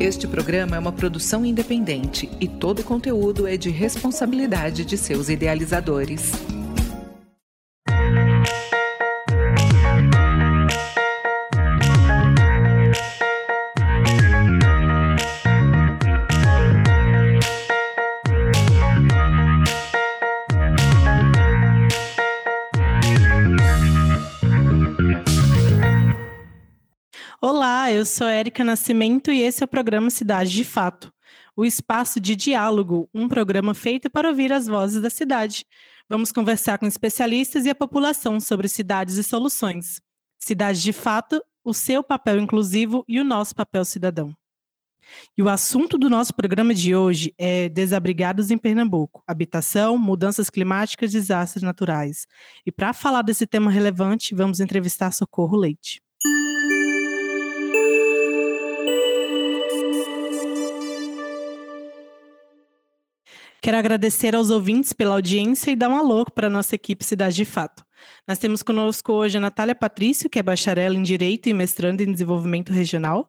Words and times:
Este 0.00 0.26
programa 0.26 0.74
é 0.74 0.78
uma 0.78 0.92
produção 0.92 1.46
independente 1.46 2.28
e 2.40 2.48
todo 2.48 2.80
o 2.80 2.84
conteúdo 2.84 3.46
é 3.46 3.56
de 3.56 3.70
responsabilidade 3.70 4.84
de 4.84 4.98
seus 4.98 5.28
idealizadores. 5.28 6.32
Eu 28.04 28.06
sou 28.06 28.26
Érica 28.26 28.62
Nascimento 28.62 29.32
e 29.32 29.40
esse 29.40 29.62
é 29.62 29.64
o 29.64 29.68
programa 29.68 30.10
Cidade 30.10 30.50
de 30.50 30.62
Fato, 30.62 31.10
o 31.56 31.64
espaço 31.64 32.20
de 32.20 32.36
diálogo, 32.36 33.08
um 33.14 33.26
programa 33.26 33.72
feito 33.72 34.10
para 34.10 34.28
ouvir 34.28 34.52
as 34.52 34.66
vozes 34.66 35.00
da 35.00 35.08
cidade. 35.08 35.64
Vamos 36.06 36.30
conversar 36.30 36.76
com 36.76 36.84
especialistas 36.84 37.64
e 37.64 37.70
a 37.70 37.74
população 37.74 38.38
sobre 38.40 38.68
cidades 38.68 39.16
e 39.16 39.24
soluções. 39.24 40.02
Cidade 40.38 40.82
de 40.82 40.92
Fato, 40.92 41.42
o 41.64 41.72
seu 41.72 42.04
papel 42.04 42.38
inclusivo 42.38 43.06
e 43.08 43.18
o 43.18 43.24
nosso 43.24 43.54
papel 43.54 43.86
cidadão. 43.86 44.36
E 45.34 45.42
o 45.42 45.48
assunto 45.48 45.96
do 45.96 46.10
nosso 46.10 46.34
programa 46.34 46.74
de 46.74 46.94
hoje 46.94 47.32
é 47.38 47.70
desabrigados 47.70 48.50
em 48.50 48.58
Pernambuco, 48.58 49.22
habitação, 49.26 49.96
mudanças 49.96 50.50
climáticas, 50.50 51.10
desastres 51.10 51.62
naturais. 51.62 52.26
E 52.66 52.70
para 52.70 52.92
falar 52.92 53.22
desse 53.22 53.46
tema 53.46 53.70
relevante, 53.70 54.34
vamos 54.34 54.60
entrevistar 54.60 55.10
Socorro 55.10 55.56
Leite. 55.56 56.04
Quero 63.64 63.78
agradecer 63.78 64.36
aos 64.36 64.50
ouvintes 64.50 64.92
pela 64.92 65.14
audiência 65.14 65.70
e 65.70 65.74
dar 65.74 65.88
um 65.88 65.96
alô 65.96 66.26
para 66.26 66.48
a 66.48 66.50
nossa 66.50 66.74
equipe 66.74 67.02
Cidade 67.02 67.34
de 67.34 67.46
Fato. 67.46 67.82
Nós 68.28 68.36
temos 68.36 68.62
conosco 68.62 69.10
hoje 69.10 69.38
a 69.38 69.40
Natália 69.40 69.74
Patrício, 69.74 70.28
que 70.28 70.38
é 70.38 70.42
bacharel 70.42 70.92
em 70.92 71.02
Direito 71.02 71.48
e 71.48 71.54
mestrando 71.54 72.02
em 72.02 72.12
Desenvolvimento 72.12 72.74
Regional, 72.74 73.26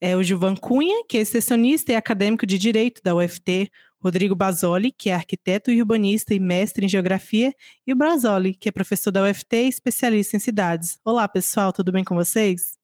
é 0.00 0.16
o 0.16 0.22
Gilvan 0.22 0.56
Cunha, 0.56 1.04
que 1.06 1.18
é 1.18 1.20
extensionista 1.20 1.92
e 1.92 1.96
acadêmico 1.96 2.46
de 2.46 2.56
Direito 2.56 3.02
da 3.04 3.14
UFT, 3.14 3.70
Rodrigo 4.02 4.34
Basoli, 4.34 4.90
que 4.90 5.10
é 5.10 5.14
arquiteto 5.14 5.70
e 5.70 5.82
urbanista 5.82 6.32
e 6.32 6.40
mestre 6.40 6.86
em 6.86 6.88
Geografia, 6.88 7.52
e 7.86 7.92
o 7.92 7.96
Brasoli, 7.96 8.54
que 8.54 8.70
é 8.70 8.72
professor 8.72 9.10
da 9.10 9.22
UFT 9.28 9.54
e 9.54 9.68
especialista 9.68 10.34
em 10.34 10.40
cidades. 10.40 10.98
Olá, 11.04 11.28
pessoal, 11.28 11.74
tudo 11.74 11.92
bem 11.92 12.04
com 12.04 12.14
vocês? 12.14 12.78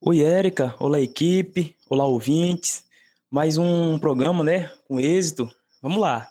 Oi, 0.00 0.22
Érica. 0.22 0.76
Olá, 0.78 1.00
equipe. 1.00 1.74
Olá, 1.88 2.06
ouvintes. 2.06 2.84
Mais 3.28 3.58
um 3.58 3.98
programa, 3.98 4.44
né, 4.44 4.70
com 4.86 5.00
êxito. 5.00 5.50
Vamos 5.82 5.98
lá. 5.98 6.28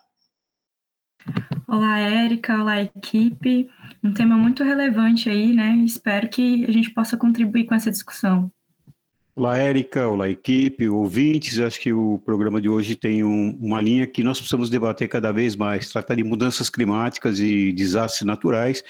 Olá, 1.67 1.99
Érica. 1.99 2.61
Olá, 2.61 2.81
equipe. 2.81 3.67
Um 4.03 4.13
tema 4.13 4.37
muito 4.37 4.63
relevante 4.63 5.27
aí, 5.27 5.53
né? 5.53 5.75
Espero 5.83 6.29
que 6.29 6.65
a 6.65 6.71
gente 6.71 6.91
possa 6.91 7.17
contribuir 7.17 7.65
com 7.65 7.73
essa 7.73 7.89
discussão. 7.89 8.51
Olá, 9.35 9.57
Érica. 9.57 10.07
Olá, 10.07 10.29
equipe, 10.29 10.87
ouvintes. 10.87 11.59
Acho 11.59 11.79
que 11.79 11.91
o 11.91 12.19
programa 12.19 12.61
de 12.61 12.69
hoje 12.69 12.95
tem 12.95 13.23
um, 13.23 13.57
uma 13.59 13.81
linha 13.81 14.05
que 14.05 14.23
nós 14.23 14.37
precisamos 14.37 14.69
debater 14.69 15.07
cada 15.07 15.31
vez 15.31 15.55
mais. 15.55 15.89
Tratar 15.89 16.13
de 16.13 16.23
mudanças 16.23 16.69
climáticas 16.69 17.39
e 17.39 17.71
desastres 17.71 18.27
naturais, 18.27 18.83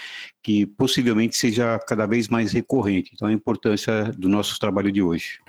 que 0.43 0.65
possivelmente 0.65 1.37
seja 1.37 1.79
cada 1.87 2.05
vez 2.05 2.27
mais 2.27 2.51
recorrente. 2.51 3.11
Então, 3.13 3.29
a 3.29 3.33
importância 3.33 4.11
do 4.17 4.27
nosso 4.27 4.59
trabalho 4.59 4.91
de 4.91 5.01
hoje. 5.01 5.39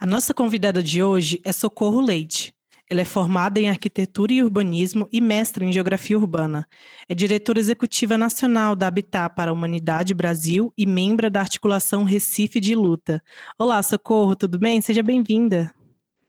A 0.00 0.06
nossa 0.06 0.32
convidada 0.32 0.82
de 0.82 1.02
hoje 1.02 1.42
é 1.44 1.52
Socorro 1.52 2.00
Leite. 2.00 2.55
Ela 2.88 3.00
é 3.00 3.04
formada 3.04 3.58
em 3.58 3.68
Arquitetura 3.68 4.32
e 4.32 4.42
Urbanismo 4.42 5.08
e 5.12 5.20
mestre 5.20 5.64
em 5.64 5.72
Geografia 5.72 6.16
Urbana. 6.16 6.68
É 7.08 7.14
diretora 7.16 7.58
executiva 7.58 8.16
nacional 8.16 8.76
da 8.76 8.86
Habitat 8.86 9.34
para 9.34 9.50
a 9.50 9.54
Humanidade 9.54 10.14
Brasil 10.14 10.72
e 10.78 10.86
membro 10.86 11.28
da 11.28 11.40
articulação 11.40 12.04
Recife 12.04 12.60
de 12.60 12.76
Luta. 12.76 13.20
Olá, 13.58 13.82
Socorro, 13.82 14.36
tudo 14.36 14.56
bem? 14.56 14.80
Seja 14.80 15.02
bem-vinda. 15.02 15.74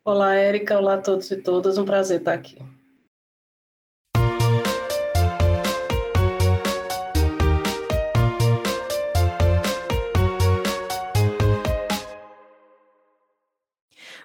Olá, 0.04 0.34
Érica. 0.34 0.80
Olá 0.80 0.96
a 0.96 1.02
todos 1.02 1.30
e 1.30 1.38
todas. 1.38 1.78
Um 1.78 1.86
prazer 1.86 2.20
estar 2.20 2.34
aqui. 2.34 2.58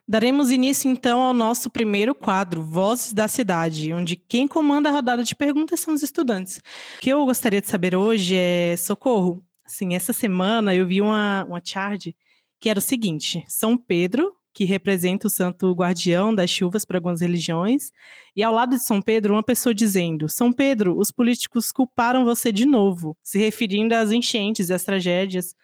Daremos 0.07 0.51
início 0.51 0.91
então 0.91 1.21
ao 1.21 1.33
nosso 1.33 1.71
primeiro 1.71 2.15
quadro, 2.15 2.63
Vozes 2.63 3.13
da 3.13 3.29
Cidade, 3.29 3.93
onde 3.93 4.17
quem 4.17 4.49
comanda 4.49 4.89
a 4.89 4.93
rodada 4.93 5.23
de 5.23 5.35
perguntas 5.35 5.81
são 5.81 5.95
os 5.95 6.03
estudantes. 6.03 6.59
O 6.97 7.01
que 7.01 7.11
eu 7.11 7.25
gostaria 7.25 7.61
de 7.61 7.69
saber 7.69 7.95
hoje 7.95 8.35
é, 8.37 8.77
Socorro, 8.77 9.43
assim, 9.65 9.95
essa 9.95 10.13
semana 10.13 10.75
eu 10.75 10.87
vi 10.87 11.01
uma, 11.01 11.45
uma 11.45 11.61
charge 11.65 12.17
que 12.59 12.69
era 12.69 12.79
o 12.79 12.83
seguinte, 12.83 13.45
São 13.49 13.77
Pedro, 13.77 14.35
que 14.53 14.65
representa 14.65 15.27
o 15.27 15.31
santo 15.31 15.73
guardião 15.73 16.35
das 16.35 16.51
chuvas 16.51 16.85
para 16.85 16.99
algumas 16.99 17.21
religiões, 17.21 17.91
e 18.37 18.43
ao 18.43 18.53
lado 18.53 18.77
de 18.77 18.83
São 18.83 19.01
Pedro, 19.01 19.35
uma 19.35 19.43
pessoa 19.43 19.75
dizendo: 19.75 20.29
São 20.29 20.53
Pedro, 20.53 20.99
os 20.99 21.11
políticos 21.11 21.73
culparam 21.73 22.25
você 22.25 22.53
de 22.53 22.67
novo, 22.67 23.17
se 23.23 23.39
referindo 23.39 23.95
às 23.95 24.13
enchentes 24.13 24.69
e 24.69 24.75
às 24.75 24.85
tragédias, 24.85 25.57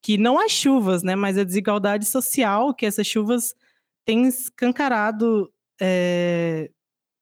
que 0.00 0.16
não 0.16 0.38
as 0.38 0.52
chuvas, 0.52 1.02
né, 1.02 1.16
mas 1.16 1.36
a 1.36 1.44
desigualdade 1.44 2.06
social 2.06 2.72
que 2.72 2.86
essas 2.86 3.06
chuvas 3.06 3.54
tem 4.06 4.26
escancarado 4.26 5.52
é, 5.80 6.70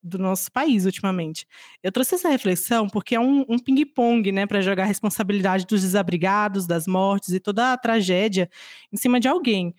do 0.01 0.19
nosso 0.19 0.51
país 0.51 0.85
ultimamente. 0.85 1.47
Eu 1.81 1.91
trouxe 1.91 2.15
essa 2.15 2.29
reflexão 2.29 2.87
porque 2.87 3.15
é 3.15 3.19
um, 3.19 3.43
um 3.49 3.57
ping-pong, 3.57 4.31
né, 4.31 4.45
para 4.45 4.61
jogar 4.61 4.83
a 4.83 4.85
responsabilidade 4.85 5.65
dos 5.65 5.81
desabrigados, 5.81 6.67
das 6.67 6.85
mortes 6.85 7.33
e 7.33 7.39
toda 7.39 7.73
a 7.73 7.77
tragédia 7.77 8.47
em 8.93 8.97
cima 8.97 9.19
de 9.19 9.27
alguém, 9.27 9.75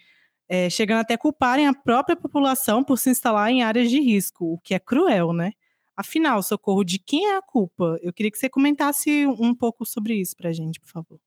é, 0.49 0.69
chegando 0.69 1.01
até 1.01 1.15
a 1.15 1.19
culparem 1.19 1.69
a 1.69 1.73
própria 1.73 2.17
população 2.17 2.83
por 2.83 2.99
se 2.99 3.09
instalar 3.09 3.51
em 3.51 3.63
áreas 3.63 3.89
de 3.89 4.01
risco, 4.01 4.53
o 4.53 4.59
que 4.59 4.75
é 4.75 4.79
cruel, 4.81 5.33
né? 5.33 5.53
Afinal, 5.97 6.43
socorro, 6.43 6.85
de 6.85 6.99
quem 6.99 7.27
é 7.31 7.37
a 7.39 7.43
culpa? 7.43 7.99
Eu 8.03 8.13
queria 8.13 8.31
que 8.31 8.37
você 8.37 8.51
comentasse 8.51 9.27
um 9.27 9.55
pouco 9.55 9.87
sobre 9.87 10.15
isso 10.15 10.37
para 10.37 10.51
a 10.51 10.53
gente, 10.53 10.79
por 10.79 10.91
favor. 10.91 11.19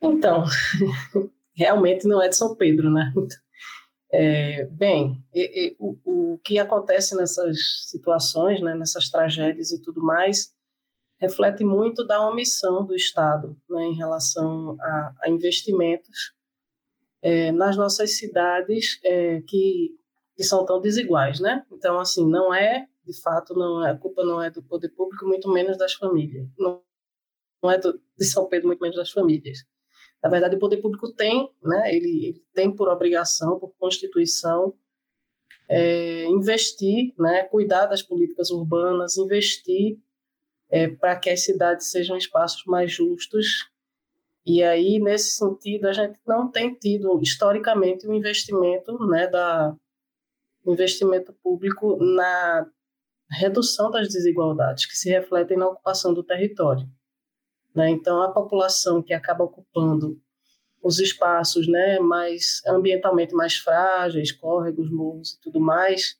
Então, 0.00 0.44
realmente 1.54 2.06
não 2.06 2.22
é 2.22 2.28
de 2.28 2.36
São 2.36 2.54
Pedro, 2.54 2.90
né? 2.90 3.12
É, 4.12 4.64
bem, 4.66 5.24
e, 5.32 5.68
e, 5.68 5.76
o, 5.78 5.96
o, 6.04 6.38
que 6.38 6.58
acontece 6.58 7.16
nessas 7.16 7.86
situações, 7.88 8.60
né, 8.60 8.74
nessas 8.74 9.08
tragédias 9.08 9.70
e 9.70 9.80
tudo 9.80 10.02
mais, 10.02 10.52
reflete 11.20 11.64
muito 11.64 12.04
da 12.04 12.26
omissão 12.28 12.84
do 12.84 12.96
Estado 12.96 13.56
né, 13.68 13.84
em 13.84 13.94
relação 13.94 14.76
a, 14.80 15.14
a 15.22 15.30
investimentos 15.30 16.32
é, 17.22 17.52
nas 17.52 17.76
nossas 17.76 18.16
cidades 18.16 18.98
é, 19.04 19.42
que, 19.42 19.94
que 20.34 20.42
são 20.42 20.64
tão 20.64 20.80
desiguais, 20.80 21.38
né? 21.38 21.64
Então, 21.70 22.00
assim, 22.00 22.26
não 22.26 22.52
é, 22.52 22.86
de 23.04 23.20
fato, 23.20 23.54
não 23.54 23.86
é, 23.86 23.90
a 23.90 23.96
culpa 23.96 24.24
não 24.24 24.42
é 24.42 24.50
do 24.50 24.62
poder 24.62 24.88
público, 24.90 25.26
muito 25.26 25.48
menos 25.48 25.76
das 25.76 25.92
famílias. 25.92 26.48
Não, 26.58 26.82
não 27.62 27.70
é 27.70 27.78
do, 27.78 28.00
de 28.18 28.24
São 28.24 28.48
Pedro, 28.48 28.68
muito 28.68 28.80
menos 28.80 28.96
das 28.96 29.10
famílias. 29.10 29.58
Na 30.22 30.28
verdade, 30.28 30.56
o 30.56 30.58
poder 30.58 30.78
público 30.78 31.12
tem, 31.12 31.50
né, 31.62 31.94
ele, 31.94 32.26
ele 32.26 32.44
tem 32.52 32.70
por 32.70 32.88
obrigação, 32.88 33.58
por 33.58 33.72
constituição, 33.78 34.74
é, 35.68 36.24
investir, 36.26 37.14
né, 37.18 37.44
cuidar 37.44 37.86
das 37.86 38.02
políticas 38.02 38.50
urbanas, 38.50 39.16
investir 39.16 39.98
é, 40.68 40.88
para 40.88 41.16
que 41.16 41.30
as 41.30 41.44
cidades 41.44 41.90
sejam 41.90 42.16
espaços 42.16 42.64
mais 42.66 42.92
justos. 42.92 43.70
E 44.44 44.62
aí, 44.62 44.98
nesse 44.98 45.36
sentido, 45.36 45.86
a 45.86 45.92
gente 45.92 46.18
não 46.26 46.50
tem 46.50 46.74
tido 46.74 47.20
historicamente 47.22 48.06
um 48.06 48.14
investimento, 48.14 48.98
né, 49.06 49.26
da 49.26 49.74
investimento 50.66 51.32
público 51.42 51.96
na 51.96 52.66
redução 53.30 53.90
das 53.90 54.08
desigualdades 54.08 54.86
que 54.86 54.96
se 54.96 55.08
refletem 55.08 55.56
na 55.56 55.68
ocupação 55.68 56.12
do 56.12 56.22
território. 56.22 56.86
Né? 57.74 57.90
Então, 57.90 58.22
a 58.22 58.32
população 58.32 59.02
que 59.02 59.14
acaba 59.14 59.44
ocupando 59.44 60.20
os 60.82 60.98
espaços 60.98 61.68
né, 61.68 61.98
mais 61.98 62.62
ambientalmente 62.66 63.34
mais 63.34 63.56
frágeis, 63.56 64.32
córregos, 64.32 64.90
morros 64.90 65.34
e 65.34 65.40
tudo 65.40 65.60
mais, 65.60 66.16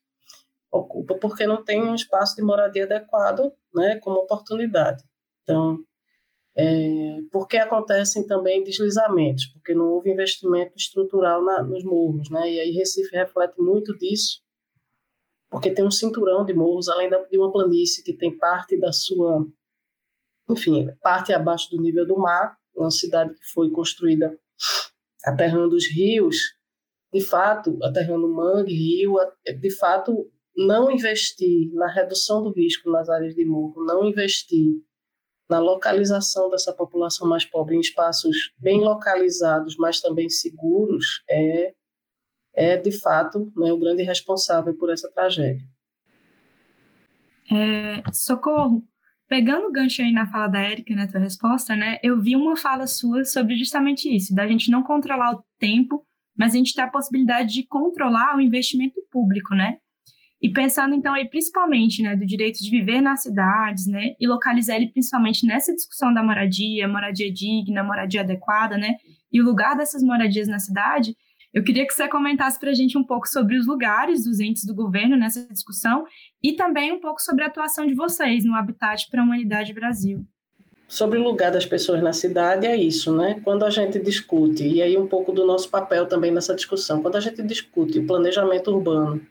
ocupa 0.71 1.15
porque 1.15 1.45
não 1.45 1.63
tem 1.63 1.81
um 1.81 1.95
espaço 1.95 2.35
de 2.35 2.41
moradia 2.41 2.85
adequado 2.85 3.51
né, 3.73 3.99
como 3.99 4.19
oportunidade. 4.19 5.03
Então, 5.43 5.79
é, 6.55 7.17
por 7.31 7.47
que 7.47 7.57
acontecem 7.57 8.25
também 8.25 8.63
deslizamentos? 8.63 9.47
Porque 9.47 9.73
não 9.73 9.89
houve 9.89 10.11
investimento 10.11 10.73
estrutural 10.77 11.43
na, 11.43 11.63
nos 11.63 11.83
morros, 11.83 12.29
né? 12.29 12.51
E 12.51 12.59
aí 12.59 12.71
Recife 12.71 13.15
reflete 13.15 13.59
muito 13.59 13.97
disso, 13.97 14.41
porque 15.49 15.71
tem 15.71 15.85
um 15.85 15.91
cinturão 15.91 16.45
de 16.45 16.53
morros, 16.53 16.89
além 16.89 17.09
de 17.09 17.37
uma 17.37 17.51
planície 17.51 18.03
que 18.03 18.13
tem 18.13 18.37
parte 18.37 18.77
da 18.77 18.91
sua 18.91 19.45
enfim, 20.51 20.89
parte 21.01 21.33
abaixo 21.33 21.69
do 21.71 21.81
nível 21.81 22.05
do 22.05 22.17
mar, 22.17 22.57
uma 22.75 22.91
cidade 22.91 23.33
que 23.33 23.45
foi 23.53 23.69
construída 23.71 24.37
aterrando 25.25 25.75
os 25.75 25.87
rios, 25.87 26.37
de 27.13 27.21
fato, 27.21 27.77
aterrando 27.83 28.33
mangue, 28.33 28.73
rio, 28.73 29.15
de 29.59 29.69
fato, 29.69 30.29
não 30.55 30.91
investir 30.91 31.71
na 31.73 31.91
redução 31.91 32.43
do 32.43 32.51
risco 32.51 32.89
nas 32.89 33.09
áreas 33.09 33.35
de 33.35 33.45
morro, 33.45 33.83
não 33.85 34.05
investir 34.05 34.81
na 35.49 35.59
localização 35.59 36.49
dessa 36.49 36.71
população 36.73 37.27
mais 37.27 37.43
pobre 37.43 37.75
em 37.75 37.81
espaços 37.81 38.53
bem 38.57 38.79
localizados, 38.79 39.75
mas 39.77 39.99
também 39.99 40.29
seguros, 40.29 41.23
é, 41.29 41.73
é 42.53 42.77
de 42.77 42.91
fato 42.91 43.51
né, 43.57 43.71
o 43.71 43.77
grande 43.77 44.03
responsável 44.03 44.73
por 44.77 44.89
essa 44.89 45.11
tragédia. 45.11 45.67
É, 47.51 48.01
socorro, 48.13 48.81
pegando 49.31 49.67
o 49.67 49.71
gancho 49.71 50.01
aí 50.01 50.11
na 50.11 50.27
fala 50.27 50.47
da 50.47 50.59
Érica, 50.59 50.93
na 50.93 51.07
tua 51.07 51.21
resposta, 51.21 51.73
né, 51.73 51.97
eu 52.03 52.19
vi 52.19 52.35
uma 52.35 52.57
fala 52.57 52.85
sua 52.85 53.23
sobre 53.23 53.55
justamente 53.55 54.13
isso, 54.13 54.35
da 54.35 54.45
gente 54.45 54.69
não 54.69 54.83
controlar 54.83 55.31
o 55.33 55.41
tempo, 55.57 56.05
mas 56.37 56.53
a 56.53 56.57
gente 56.57 56.73
ter 56.73 56.81
a 56.81 56.89
possibilidade 56.89 57.53
de 57.53 57.65
controlar 57.65 58.35
o 58.35 58.41
investimento 58.41 58.99
público, 59.09 59.55
né? 59.55 59.77
E 60.41 60.51
pensando 60.51 60.93
então 60.93 61.13
aí 61.13 61.29
principalmente, 61.29 62.03
né, 62.03 62.13
do 62.13 62.25
direito 62.25 62.61
de 62.61 62.69
viver 62.69 62.99
nas 62.99 63.21
cidades, 63.21 63.87
né, 63.87 64.15
e 64.19 64.27
localizar 64.27 64.75
ele 64.75 64.91
principalmente 64.91 65.47
nessa 65.47 65.73
discussão 65.73 66.13
da 66.13 66.21
moradia, 66.21 66.85
moradia 66.85 67.31
digna, 67.31 67.85
moradia 67.85 68.21
adequada, 68.21 68.77
né, 68.77 68.97
e 69.31 69.39
o 69.39 69.45
lugar 69.45 69.77
dessas 69.77 70.03
moradias 70.03 70.49
na 70.49 70.59
cidade, 70.59 71.15
eu 71.53 71.63
queria 71.63 71.85
que 71.85 71.93
você 71.93 72.07
comentasse 72.07 72.59
para 72.59 72.69
a 72.69 72.73
gente 72.73 72.97
um 72.97 73.03
pouco 73.03 73.27
sobre 73.27 73.57
os 73.57 73.67
lugares 73.67 74.23
dos 74.23 74.39
entes 74.39 74.65
do 74.65 74.73
governo 74.73 75.17
nessa 75.17 75.45
discussão 75.47 76.05
e 76.41 76.53
também 76.53 76.93
um 76.93 76.99
pouco 76.99 77.21
sobre 77.21 77.43
a 77.43 77.47
atuação 77.47 77.85
de 77.85 77.93
vocês 77.93 78.45
no 78.45 78.55
Habitat 78.55 79.09
para 79.09 79.21
a 79.21 79.23
Humanidade 79.23 79.73
Brasil. 79.73 80.25
Sobre 80.87 81.19
o 81.19 81.23
lugar 81.23 81.51
das 81.51 81.65
pessoas 81.65 82.01
na 82.01 82.13
cidade 82.13 82.65
é 82.65 82.75
isso, 82.75 83.15
né? 83.15 83.39
Quando 83.43 83.63
a 83.63 83.69
gente 83.69 83.99
discute, 83.99 84.65
e 84.65 84.81
aí 84.81 84.97
um 84.97 85.07
pouco 85.07 85.31
do 85.31 85.45
nosso 85.45 85.69
papel 85.69 86.05
também 86.05 86.31
nessa 86.31 86.55
discussão, 86.55 87.01
quando 87.01 87.15
a 87.15 87.21
gente 87.21 87.41
discute 87.43 87.99
o 87.99 88.05
planejamento 88.05 88.71
urbano, 88.71 89.21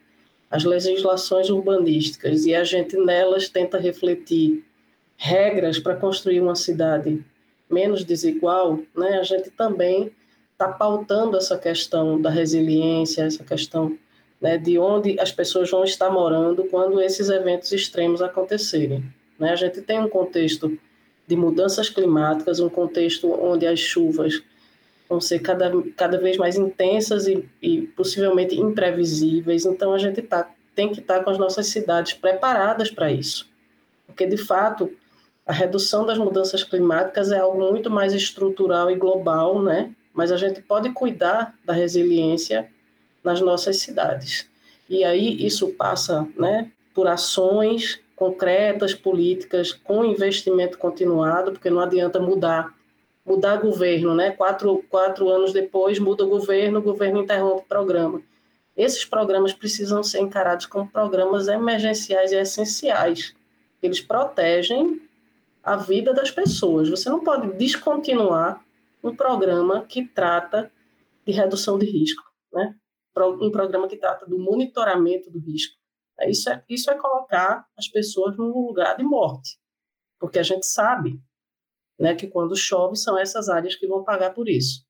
as 0.49 0.63
legislações 0.63 1.49
urbanísticas 1.49 2.45
e 2.45 2.53
a 2.53 2.63
gente 2.63 2.97
nelas 2.97 3.47
tenta 3.47 3.79
refletir 3.79 4.63
regras 5.15 5.79
para 5.79 5.95
construir 5.95 6.41
uma 6.41 6.55
cidade 6.55 7.23
menos 7.69 8.03
desigual, 8.03 8.79
né? 8.95 9.19
A 9.19 9.23
gente 9.23 9.49
também 9.51 10.11
está 10.61 10.67
pautando 10.67 11.37
essa 11.37 11.57
questão 11.57 12.21
da 12.21 12.29
resiliência, 12.29 13.23
essa 13.23 13.43
questão 13.43 13.97
né, 14.39 14.57
de 14.57 14.77
onde 14.77 15.19
as 15.19 15.31
pessoas 15.31 15.69
vão 15.69 15.83
estar 15.83 16.09
morando 16.09 16.65
quando 16.65 17.01
esses 17.01 17.29
eventos 17.29 17.71
extremos 17.71 18.21
acontecerem. 18.21 19.03
Né? 19.39 19.51
A 19.51 19.55
gente 19.55 19.81
tem 19.81 19.99
um 19.99 20.07
contexto 20.07 20.77
de 21.27 21.35
mudanças 21.35 21.89
climáticas, 21.89 22.59
um 22.59 22.69
contexto 22.69 23.31
onde 23.31 23.65
as 23.65 23.79
chuvas 23.79 24.41
vão 25.09 25.19
ser 25.19 25.39
cada, 25.39 25.71
cada 25.95 26.17
vez 26.19 26.37
mais 26.37 26.55
intensas 26.55 27.27
e, 27.27 27.47
e 27.61 27.81
possivelmente 27.81 28.59
imprevisíveis. 28.59 29.65
Então, 29.65 29.93
a 29.93 29.97
gente 29.97 30.21
tá, 30.21 30.49
tem 30.75 30.91
que 30.91 30.99
estar 30.99 31.19
tá 31.19 31.23
com 31.23 31.29
as 31.31 31.37
nossas 31.37 31.67
cidades 31.67 32.13
preparadas 32.13 32.91
para 32.91 33.11
isso. 33.11 33.49
Porque, 34.05 34.25
de 34.25 34.37
fato, 34.37 34.91
a 35.45 35.53
redução 35.53 36.05
das 36.05 36.17
mudanças 36.17 36.63
climáticas 36.63 37.31
é 37.31 37.39
algo 37.39 37.59
muito 37.59 37.89
mais 37.89 38.13
estrutural 38.13 38.91
e 38.91 38.95
global, 38.95 39.61
né? 39.61 39.91
Mas 40.13 40.31
a 40.31 40.37
gente 40.37 40.61
pode 40.61 40.89
cuidar 40.91 41.55
da 41.63 41.73
resiliência 41.73 42.69
nas 43.23 43.39
nossas 43.41 43.77
cidades. 43.77 44.49
E 44.89 45.03
aí 45.03 45.45
isso 45.45 45.69
passa, 45.69 46.27
né, 46.37 46.71
por 46.93 47.07
ações 47.07 47.99
concretas, 48.15 48.93
políticas, 48.93 49.71
com 49.71 50.05
investimento 50.05 50.77
continuado, 50.77 51.53
porque 51.53 51.69
não 51.69 51.79
adianta 51.79 52.19
mudar 52.19 52.73
mudar 53.25 53.57
governo, 53.57 54.15
né? 54.15 54.31
Quatro, 54.31 54.83
quatro 54.89 55.29
anos 55.29 55.53
depois 55.53 55.99
muda 55.99 56.23
o 56.25 56.29
governo, 56.29 56.79
o 56.79 56.83
governo 56.83 57.21
interrompe 57.21 57.61
o 57.61 57.67
programa. 57.67 58.21
Esses 58.75 59.05
programas 59.05 59.53
precisam 59.53 60.01
ser 60.01 60.19
encarados 60.19 60.65
como 60.65 60.89
programas 60.89 61.47
emergenciais 61.47 62.31
e 62.31 62.35
essenciais. 62.35 63.33
Eles 63.81 63.99
protegem 63.99 65.01
a 65.63 65.75
vida 65.75 66.13
das 66.13 66.31
pessoas. 66.31 66.89
Você 66.89 67.09
não 67.09 67.19
pode 67.19 67.53
descontinuar 67.57 68.63
um 69.03 69.15
programa 69.15 69.85
que 69.85 70.07
trata 70.07 70.71
de 71.25 71.31
redução 71.31 71.77
de 71.77 71.85
risco, 71.85 72.23
né? 72.51 72.75
Um 73.17 73.51
programa 73.51 73.87
que 73.87 73.97
trata 73.97 74.25
do 74.25 74.39
monitoramento 74.39 75.29
do 75.29 75.39
risco. 75.39 75.77
Isso 76.27 76.49
é, 76.49 76.63
isso 76.69 76.89
é 76.91 76.97
colocar 76.97 77.65
as 77.77 77.87
pessoas 77.87 78.37
num 78.37 78.67
lugar 78.67 78.95
de 78.95 79.03
morte, 79.03 79.59
porque 80.19 80.39
a 80.39 80.43
gente 80.43 80.65
sabe 80.65 81.19
né, 81.99 82.15
que 82.15 82.27
quando 82.27 82.55
chove 82.55 82.95
são 82.95 83.17
essas 83.17 83.49
áreas 83.49 83.75
que 83.75 83.87
vão 83.87 84.03
pagar 84.03 84.33
por 84.33 84.47
isso. 84.47 84.85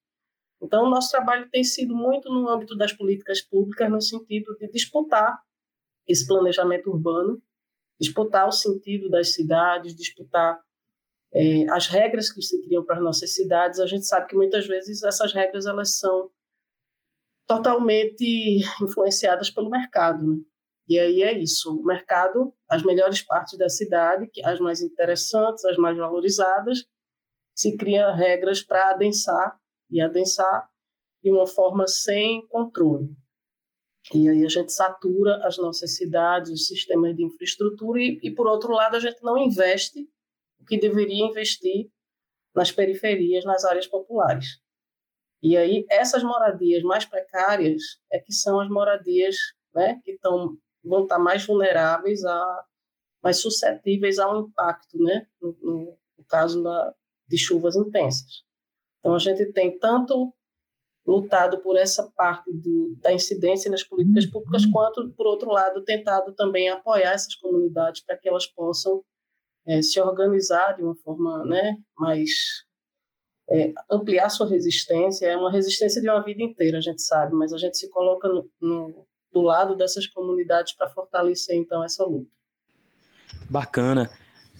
Então, 0.62 0.86
o 0.86 0.90
nosso 0.90 1.10
trabalho 1.10 1.50
tem 1.50 1.64
sido 1.64 1.96
muito 1.96 2.30
no 2.30 2.48
âmbito 2.48 2.76
das 2.76 2.94
políticas 2.94 3.42
públicas, 3.42 3.90
no 3.90 4.02
sentido 4.02 4.56
de 4.58 4.70
disputar 4.70 5.42
esse 6.08 6.28
planejamento 6.28 6.90
urbano, 6.90 7.42
disputar 8.00 8.48
o 8.48 8.52
sentido 8.52 9.10
das 9.10 9.34
cidades, 9.34 9.96
disputar 9.96 10.62
é, 11.34 11.70
as 11.70 11.88
regras 11.88 12.32
que 12.32 12.42
se 12.42 12.62
criam 12.64 12.84
para 12.84 12.98
as 12.98 13.04
nossas 13.04 13.34
cidades. 13.34 13.80
A 13.80 13.88
gente 13.88 14.06
sabe 14.06 14.28
que 14.28 14.36
muitas 14.36 14.68
vezes 14.68 15.04
essas 15.04 15.34
regras 15.34 15.66
elas 15.66 15.98
são 15.98 16.30
totalmente 17.48 18.62
influenciadas 18.82 19.50
pelo 19.50 19.70
mercado. 19.70 20.26
Né? 20.26 20.44
E 20.88 21.00
aí 21.00 21.24
é 21.24 21.38
isso, 21.38 21.80
o 21.80 21.84
mercado, 21.84 22.54
as 22.70 22.84
melhores 22.84 23.22
partes 23.22 23.58
da 23.58 23.70
cidade, 23.70 24.30
as 24.44 24.60
mais 24.60 24.82
interessantes, 24.82 25.64
as 25.64 25.78
mais 25.78 25.98
valorizadas, 25.98 26.86
se 27.56 27.78
cria 27.78 28.14
regras 28.14 28.62
para 28.62 28.90
adensar 28.90 29.58
e 29.90 30.02
adensar 30.02 30.70
de 31.24 31.32
uma 31.32 31.46
forma 31.46 31.88
sem 31.88 32.46
controle. 32.48 33.16
E 34.14 34.28
aí 34.28 34.44
a 34.44 34.50
gente 34.50 34.74
satura 34.74 35.46
as 35.46 35.58
nossas 35.58 35.96
cidades, 35.96 36.52
os 36.52 36.68
sistemas 36.68 37.16
de 37.16 37.24
infraestrutura 37.24 38.02
e, 38.02 38.20
e 38.24 38.32
por 38.32 38.48
outro 38.48 38.74
lado, 38.74 38.96
a 38.96 39.00
gente 39.00 39.22
não 39.22 39.38
investe 39.38 40.10
o 40.62 40.66
que 40.66 40.80
deveria 40.80 41.26
investir 41.26 41.90
nas 42.56 42.72
periferias, 42.72 43.44
nas 43.46 43.66
áreas 43.66 43.88
populares. 43.88 44.60
E 45.42 45.58
aí 45.58 45.86
essas 45.90 46.24
moradias 46.24 46.84
mais 46.84 47.06
precárias 47.06 47.82
é 48.12 48.20
que 48.20 48.34
são 48.34 48.60
as 48.60 48.70
moradias 48.70 49.36
né, 49.74 50.00
que 50.04 50.12
estão 50.12 50.58
vão 50.84 51.04
estar 51.04 51.20
mais 51.20 51.46
vulneráveis 51.46 52.24
a 52.26 52.66
mais 53.24 53.38
suscetíveis 53.38 54.18
a 54.18 54.32
um 54.32 54.48
impacto, 54.48 54.98
né, 54.98 55.28
no, 55.40 55.56
no, 55.62 55.98
no 56.18 56.26
caso 56.28 56.64
da, 56.64 56.94
de 57.28 57.38
chuvas 57.38 57.76
intensas. 57.76 58.44
Então, 59.00 59.14
a 59.14 59.20
gente 59.20 59.52
tem 59.54 59.78
tanto 59.78 60.34
lutado 61.06 61.60
por 61.60 61.78
essa 61.78 62.12
parte 62.16 62.52
do, 62.52 62.96
da 63.00 63.14
incidência 63.14 63.70
nas 63.70 63.84
políticas 63.84 64.26
públicas, 64.26 64.66
quanto, 64.66 65.12
por 65.12 65.28
outro 65.28 65.52
lado, 65.52 65.84
tentado 65.84 66.34
também 66.34 66.70
apoiar 66.70 67.12
essas 67.12 67.36
comunidades 67.36 68.04
para 68.04 68.18
que 68.18 68.28
elas 68.28 68.48
possam 68.48 69.04
é, 69.68 69.82
se 69.82 70.00
organizar 70.00 70.74
de 70.74 70.84
uma 70.84 70.96
forma 70.96 71.46
né, 71.46 71.78
mais. 71.98 72.32
É, 73.50 73.74
ampliar 73.90 74.30
sua 74.30 74.48
resistência. 74.48 75.26
É 75.26 75.36
uma 75.36 75.52
resistência 75.52 76.02
de 76.02 76.10
uma 76.10 76.24
vida 76.24 76.42
inteira, 76.42 76.78
a 76.78 76.82
gente 76.82 77.02
sabe, 77.02 77.34
mas 77.36 77.52
a 77.52 77.58
gente 77.58 77.78
se 77.78 77.90
coloca 77.90 78.28
no, 78.30 78.50
no, 78.62 79.06
do 79.32 79.42
lado 79.42 79.76
dessas 79.76 80.08
comunidades 80.08 80.74
para 80.74 80.90
fortalecer, 80.90 81.56
então, 81.58 81.84
essa 81.84 82.06
luta. 82.06 82.32
Bacana. 83.50 84.10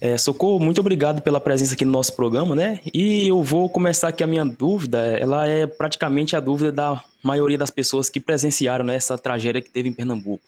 É, 0.00 0.18
Socorro, 0.18 0.58
muito 0.58 0.80
obrigado 0.80 1.22
pela 1.22 1.40
presença 1.40 1.74
aqui 1.74 1.84
no 1.84 1.92
nosso 1.92 2.16
programa, 2.16 2.56
né? 2.56 2.80
E 2.92 3.28
eu 3.28 3.40
vou 3.40 3.68
começar 3.68 4.08
aqui 4.08 4.24
a 4.24 4.26
minha 4.26 4.44
dúvida. 4.44 4.98
Ela 4.98 5.46
é 5.46 5.64
praticamente 5.64 6.34
a 6.34 6.40
dúvida 6.40 6.72
da 6.72 7.04
maioria 7.22 7.56
das 7.56 7.70
pessoas 7.70 8.10
que 8.10 8.18
presenciaram 8.18 8.84
né, 8.84 8.96
essa 8.96 9.16
tragédia 9.16 9.62
que 9.62 9.70
teve 9.70 9.88
em 9.88 9.92
Pernambuco. 9.92 10.42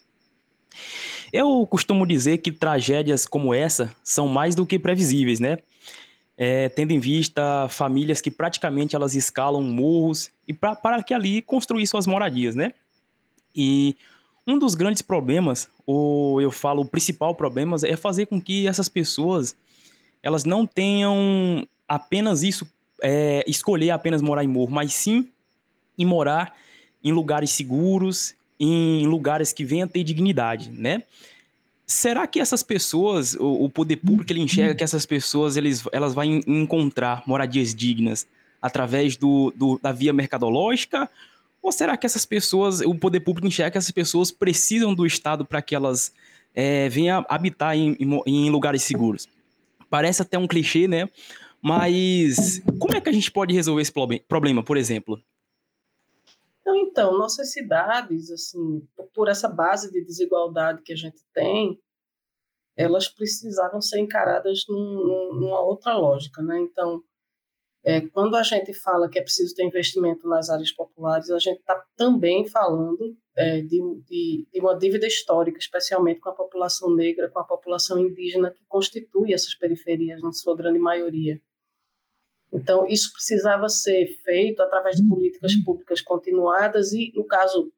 Eu 1.35 1.67
costumo 1.67 2.07
dizer 2.07 2.39
que 2.39 2.53
tragédias 2.53 3.27
como 3.27 3.53
essa 3.53 3.93
são 4.05 4.29
mais 4.29 4.55
do 4.55 4.65
que 4.65 4.79
previsíveis, 4.79 5.41
né? 5.41 5.59
É, 6.37 6.69
tendo 6.69 6.93
em 6.93 7.01
vista 7.01 7.67
famílias 7.69 8.21
que 8.21 8.31
praticamente 8.31 8.95
elas 8.95 9.17
escalam 9.17 9.61
morros 9.61 10.31
e 10.47 10.55
para 10.55 11.03
que 11.03 11.13
ali 11.13 11.43
construir 11.43 11.89
suas 11.89 12.07
moradias, 12.07 12.55
né? 12.55 12.73
E 13.53 13.97
um 14.47 14.57
dos 14.57 14.77
grandes 14.77 15.03
problemas, 15.03 15.69
ou 15.85 16.41
eu 16.41 16.53
falo 16.53 16.83
o 16.83 16.89
principal 16.89 17.35
problema, 17.35 17.77
é 17.83 17.97
fazer 17.97 18.27
com 18.27 18.41
que 18.41 18.69
essas 18.69 18.89
pessoas 18.89 19.57
elas 20.23 20.45
não 20.45 20.65
tenham 20.65 21.67
apenas 21.89 22.45
isso, 22.45 22.65
é, 23.03 23.43
escolher 23.45 23.91
apenas 23.91 24.23
morar 24.23 24.45
em 24.45 24.49
morro, 24.49 24.71
mas 24.71 24.95
sim 24.95 25.29
em 25.99 26.07
morar 26.07 26.55
em 27.03 27.11
lugares 27.11 27.51
seguros, 27.51 28.37
em 28.59 29.07
lugares 29.07 29.53
que 29.53 29.65
venham 29.65 29.89
ter 29.89 30.03
dignidade, 30.05 30.71
né? 30.71 31.03
Será 31.87 32.27
que 32.27 32.41
essas 32.41 32.63
pessoas, 32.63 33.35
o, 33.35 33.65
o 33.65 33.71
poder 33.71 33.97
público, 33.97 34.33
ele 34.33 34.41
enxerga 34.41 34.75
que 34.75 34.85
essas 34.85 35.05
pessoas 35.05 35.57
eles, 35.57 35.85
elas 35.93 36.15
vão 36.15 36.25
encontrar 36.25 37.23
moradias 37.27 37.75
dignas 37.75 38.27
através 38.61 39.17
do, 39.17 39.53
do 39.55 39.79
da 39.83 39.93
via 39.93 40.13
mercadológica 40.13 41.11
ou 41.65 41.73
será 41.73 41.97
que 41.97 42.05
essas 42.05 42.27
pessoas, 42.27 42.83
o 42.83 42.95
poder 42.95 43.21
público 43.21 43.49
enxerga 43.49 43.71
que 43.71 43.79
essas 43.79 43.91
pessoas 43.91 44.31
precisam 44.31 44.95
do 44.95 45.07
Estado 45.07 45.47
para 45.47 45.63
que 45.63 45.75
elas 45.75 46.13
é, 46.55 46.91
venham 46.91 47.25
habitar 47.27 47.75
em, 47.75 47.97
em, 47.99 48.21
em 48.27 48.51
lugares 48.51 48.83
seguros? 48.83 49.27
Parece 49.89 50.21
até 50.21 50.37
um 50.37 50.47
clichê, 50.47 50.87
né? 50.87 51.09
Mas 51.63 52.63
como 52.79 52.95
é 52.95 53.01
que 53.01 53.09
a 53.09 53.13
gente 53.13 53.31
pode 53.31 53.55
resolver 53.55 53.81
esse 53.81 53.93
problema, 54.29 54.63
por 54.63 54.77
exemplo? 54.77 55.19
Então, 56.67 57.19
nossas 57.19 57.53
cidades, 57.53 58.31
assim, 58.31 58.87
por 59.15 59.29
essa 59.29 59.49
base 59.49 59.93
de 59.93 60.03
desigualdade 60.05 60.83
que 60.83 60.93
a 60.93 60.97
gente 60.97 61.23
tem, 61.33 61.79
elas 62.77 63.09
precisavam 63.09 63.81
ser 63.81 64.01
encaradas 64.01 64.65
num, 64.69 65.35
numa 65.35 65.61
outra 65.61 65.97
lógica, 65.97 66.43
né? 66.43 66.59
Então, 66.61 67.03
é, 67.85 68.01
quando 68.01 68.35
a 68.35 68.43
gente 68.43 68.73
fala 68.73 69.11
que 69.11 69.19
é 69.19 69.23
preciso 69.23 69.55
ter 69.55 69.65
investimento 69.65 70.27
nas 70.27 70.49
áreas 70.49 70.73
populares, 70.73 71.31
a 71.31 71.39
gente 71.39 71.59
está 71.59 71.85
também 71.97 72.47
falando 72.47 73.15
é, 73.37 73.61
de, 73.61 73.79
de, 74.07 74.49
de, 74.51 74.61
uma 74.61 74.75
dívida 74.75 75.07
histórica, 75.07 75.59
especialmente 75.59 76.19
com 76.21 76.31
a 76.31 76.35
população 76.35 76.95
negra, 76.95 77.31
com 77.31 77.39
a 77.39 77.45
população 77.45 77.99
indígena, 77.99 78.51
que 78.51 78.65
constitui 78.67 79.35
essas 79.35 79.55
periferias, 79.55 80.23
na 80.23 80.33
sua 80.33 80.57
grande 80.57 80.79
maioria. 80.79 81.39
Então, 82.55 82.87
isso 82.87 83.13
precisava 83.13 83.69
ser 83.69 84.07
feito 84.23 84.63
através 84.63 84.97
de 84.97 85.09
políticas 85.09 85.57
públicas 85.65 86.01
continuadas 86.01 86.93
e, 86.93 87.13
no 87.15 87.27
caso 87.27 87.73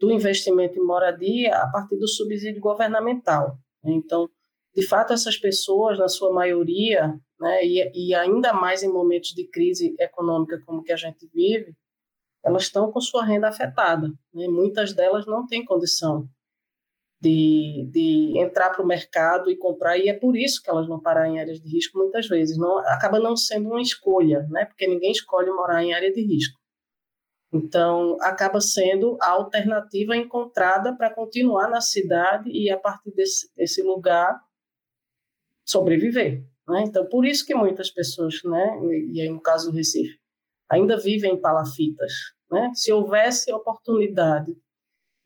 do 0.00 0.10
investimento 0.10 0.78
em 0.78 0.82
moradia, 0.82 1.54
a 1.54 1.70
partir 1.70 1.96
do 1.96 2.08
subsídio 2.08 2.60
governamental. 2.60 3.58
Então, 3.84 4.28
de 4.74 4.84
fato, 4.86 5.12
essas 5.12 5.36
pessoas, 5.36 5.98
na 5.98 6.08
sua 6.08 6.32
maioria, 6.32 7.14
né, 7.38 7.64
e, 7.64 8.08
e 8.08 8.14
ainda 8.14 8.54
mais 8.54 8.82
em 8.82 8.88
momentos 8.88 9.30
de 9.30 9.46
crise 9.46 9.94
econômica 10.00 10.60
como 10.64 10.82
que 10.82 10.92
a 10.92 10.96
gente 10.96 11.28
vive, 11.32 11.74
elas 12.42 12.64
estão 12.64 12.90
com 12.90 13.00
sua 13.00 13.24
renda 13.24 13.48
afetada. 13.48 14.08
Né? 14.32 14.48
Muitas 14.48 14.94
delas 14.94 15.26
não 15.26 15.46
têm 15.46 15.64
condição 15.64 16.26
de, 17.24 17.88
de 17.90 18.38
entrar 18.38 18.68
para 18.68 18.82
o 18.82 18.86
mercado 18.86 19.50
e 19.50 19.56
comprar, 19.56 19.96
e 19.96 20.10
é 20.10 20.12
por 20.12 20.36
isso 20.36 20.62
que 20.62 20.68
elas 20.68 20.86
vão 20.86 21.00
parar 21.00 21.26
em 21.26 21.40
áreas 21.40 21.58
de 21.58 21.66
risco 21.66 21.96
muitas 21.96 22.28
vezes. 22.28 22.58
Não, 22.58 22.78
acaba 22.80 23.18
não 23.18 23.34
sendo 23.34 23.70
uma 23.70 23.80
escolha, 23.80 24.46
né? 24.50 24.66
porque 24.66 24.86
ninguém 24.86 25.10
escolhe 25.10 25.50
morar 25.50 25.82
em 25.82 25.94
área 25.94 26.12
de 26.12 26.20
risco. 26.20 26.60
Então, 27.50 28.18
acaba 28.20 28.60
sendo 28.60 29.16
a 29.22 29.30
alternativa 29.30 30.14
encontrada 30.14 30.94
para 30.94 31.14
continuar 31.14 31.70
na 31.70 31.80
cidade 31.80 32.50
e, 32.50 32.68
a 32.68 32.76
partir 32.76 33.12
desse, 33.12 33.48
desse 33.56 33.82
lugar, 33.82 34.38
sobreviver. 35.64 36.44
Né? 36.68 36.82
Então, 36.86 37.06
por 37.06 37.24
isso 37.24 37.46
que 37.46 37.54
muitas 37.54 37.90
pessoas, 37.90 38.42
né, 38.44 38.80
e 39.10 39.20
aí 39.22 39.30
no 39.30 39.40
caso 39.40 39.70
do 39.70 39.76
Recife, 39.76 40.18
ainda 40.68 40.98
vivem 40.98 41.34
em 41.34 41.40
palafitas. 41.40 42.12
Né? 42.50 42.70
Se 42.74 42.92
houvesse 42.92 43.50
oportunidade 43.50 44.54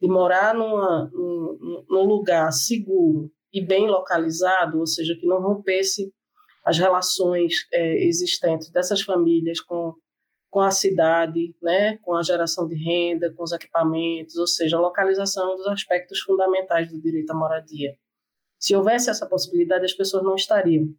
de 0.01 0.09
morar 0.09 0.55
numa, 0.55 1.11
num, 1.13 1.85
num 1.89 2.05
lugar 2.05 2.51
seguro 2.53 3.31
e 3.53 3.61
bem 3.61 3.89
localizado, 3.89 4.79
ou 4.79 4.87
seja, 4.87 5.17
que 5.19 5.27
não 5.27 5.41
rompesse 5.41 6.13
as 6.65 6.79
relações 6.79 7.67
é, 7.73 8.05
existentes 8.05 8.71
dessas 8.71 9.01
famílias 9.01 9.61
com, 9.61 9.95
com 10.51 10.61
a 10.61 10.71
cidade, 10.71 11.55
né, 11.63 11.97
com 11.99 12.15
a 12.15 12.23
geração 12.23 12.69
de 12.69 12.75
renda, 12.75 13.33
com 13.35 13.43
os 13.43 13.53
equipamentos, 13.53 14.37
ou 14.37 14.47
seja, 14.47 14.77
a 14.77 14.81
localização 14.81 15.57
dos 15.57 15.67
aspectos 15.67 16.21
fundamentais 16.21 16.91
do 16.91 17.01
direito 17.01 17.31
à 17.31 17.35
moradia. 17.35 17.97
Se 18.59 18.77
houvesse 18.77 19.09
essa 19.09 19.27
possibilidade, 19.27 19.85
as 19.85 19.95
pessoas 19.95 20.23
não 20.23 20.35
estariam 20.35 20.93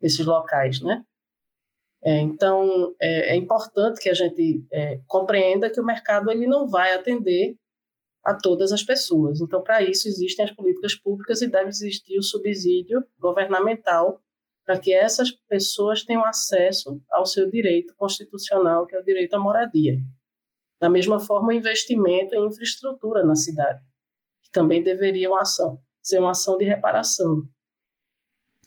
nesses 0.00 0.24
locais, 0.24 0.80
né? 0.80 1.04
É, 2.02 2.18
então, 2.18 2.94
é, 2.98 3.34
é, 3.34 3.36
importante 3.36 4.00
que 4.00 4.08
a 4.08 4.14
gente 4.14 4.64
é, 4.72 5.00
compreenda 5.06 5.70
que 5.70 5.78
o 5.78 5.84
mercado 5.84 6.30
ele 6.30 6.46
não 6.46 6.66
vai 6.66 6.94
atender 6.94 7.56
a 8.24 8.34
todas 8.34 8.72
as 8.72 8.82
pessoas. 8.82 9.40
Então, 9.40 9.62
para 9.62 9.82
isso, 9.82 10.08
existem 10.08 10.44
as 10.44 10.50
políticas 10.52 10.94
públicas 10.94 11.40
e 11.42 11.48
deve 11.48 11.68
existir 11.68 12.18
o 12.18 12.22
subsídio 12.22 13.04
governamental 13.18 14.20
para 14.64 14.78
que 14.78 14.92
essas 14.92 15.30
pessoas 15.48 16.04
tenham 16.04 16.24
acesso 16.24 17.02
ao 17.10 17.26
seu 17.26 17.50
direito 17.50 17.94
constitucional, 17.96 18.86
que 18.86 18.94
é 18.94 19.00
o 19.00 19.04
direito 19.04 19.34
à 19.34 19.38
moradia. 19.38 19.98
Da 20.80 20.88
mesma 20.88 21.18
forma, 21.18 21.48
o 21.48 21.52
investimento 21.52 22.34
em 22.34 22.46
infraestrutura 22.46 23.24
na 23.24 23.34
cidade, 23.34 23.82
que 24.42 24.50
também 24.50 24.82
deveria 24.82 25.28
uma 25.28 25.40
ação, 25.40 25.80
ser 26.02 26.20
uma 26.20 26.30
ação 26.30 26.56
de 26.56 26.64
reparação. 26.64 27.42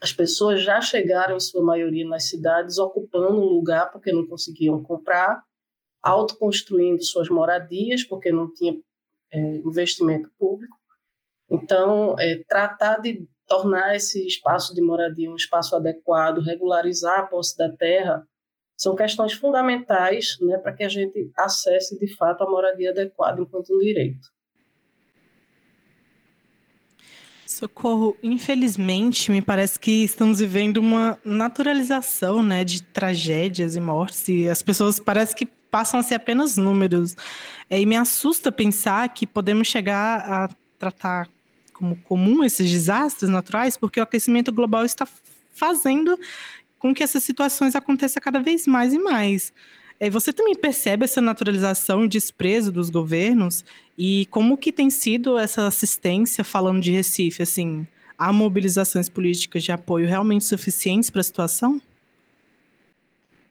As 0.01 0.11
pessoas 0.11 0.61
já 0.61 0.81
chegaram, 0.81 1.37
em 1.37 1.39
sua 1.39 1.63
maioria, 1.63 2.05
nas 2.05 2.27
cidades, 2.27 2.77
ocupando 2.77 3.39
um 3.39 3.45
lugar 3.45 3.91
porque 3.91 4.11
não 4.11 4.27
conseguiam 4.27 4.83
comprar, 4.83 5.41
autoconstruindo 6.01 7.01
suas 7.01 7.29
moradias, 7.29 8.03
porque 8.03 8.31
não 8.31 8.53
tinha 8.53 8.77
é, 9.33 9.39
investimento 9.39 10.29
público. 10.37 10.77
Então, 11.49 12.15
é, 12.19 12.43
tratar 12.47 12.99
de 12.99 13.27
tornar 13.47 13.95
esse 13.95 14.25
espaço 14.25 14.73
de 14.73 14.81
moradia 14.81 15.29
um 15.29 15.35
espaço 15.35 15.75
adequado, 15.75 16.39
regularizar 16.39 17.19
a 17.19 17.23
posse 17.23 17.57
da 17.57 17.69
terra, 17.69 18.25
são 18.77 18.95
questões 18.95 19.33
fundamentais 19.33 20.37
né, 20.41 20.57
para 20.57 20.73
que 20.73 20.83
a 20.83 20.89
gente 20.89 21.31
acesse 21.37 21.97
de 21.99 22.15
fato 22.15 22.43
a 22.43 22.49
moradia 22.49 22.91
adequada 22.91 23.41
enquanto 23.41 23.75
um 23.75 23.79
direito. 23.79 24.31
Socorro, 27.45 28.17
infelizmente, 28.23 29.31
me 29.31 29.41
parece 29.41 29.79
que 29.79 30.03
estamos 30.03 30.39
vivendo 30.39 30.77
uma 30.77 31.19
naturalização, 31.23 32.41
né, 32.41 32.63
de 32.63 32.81
tragédias 32.81 33.75
e 33.75 33.79
mortes, 33.79 34.27
e 34.27 34.49
as 34.49 34.63
pessoas 34.63 34.99
parece 34.99 35.35
que 35.35 35.47
passam 35.73 35.99
a 35.99 36.03
ser 36.03 36.13
apenas 36.13 36.55
números. 36.55 37.17
É, 37.67 37.81
e 37.81 37.85
me 37.87 37.95
assusta 37.95 38.51
pensar 38.51 39.09
que 39.09 39.25
podemos 39.25 39.67
chegar 39.67 40.19
a 40.19 40.49
tratar 40.77 41.27
como 41.73 41.95
comum 41.95 42.43
esses 42.43 42.69
desastres 42.69 43.27
naturais, 43.27 43.75
porque 43.75 43.99
o 43.99 44.03
aquecimento 44.03 44.51
global 44.51 44.85
está 44.85 45.07
fazendo 45.51 46.15
com 46.77 46.93
que 46.93 47.01
essas 47.01 47.23
situações 47.23 47.75
aconteçam 47.75 48.21
cada 48.21 48.39
vez 48.39 48.67
mais 48.67 48.93
e 48.93 48.99
mais. 48.99 49.51
É, 49.99 50.11
você 50.11 50.31
também 50.31 50.53
percebe 50.53 51.05
essa 51.05 51.19
naturalização 51.19 52.05
e 52.05 52.07
desprezo 52.07 52.71
dos 52.71 52.91
governos 52.91 53.65
e 53.97 54.27
como 54.27 54.55
que 54.55 54.71
tem 54.71 54.91
sido 54.91 55.39
essa 55.39 55.65
assistência 55.65 56.43
falando 56.43 56.81
de 56.81 56.91
Recife, 56.91 57.41
assim, 57.41 57.87
há 58.15 58.31
mobilizações 58.31 59.09
políticas 59.09 59.63
de 59.63 59.71
apoio 59.71 60.07
realmente 60.07 60.45
suficientes 60.45 61.09
para 61.09 61.21
a 61.21 61.23
situação? 61.23 61.81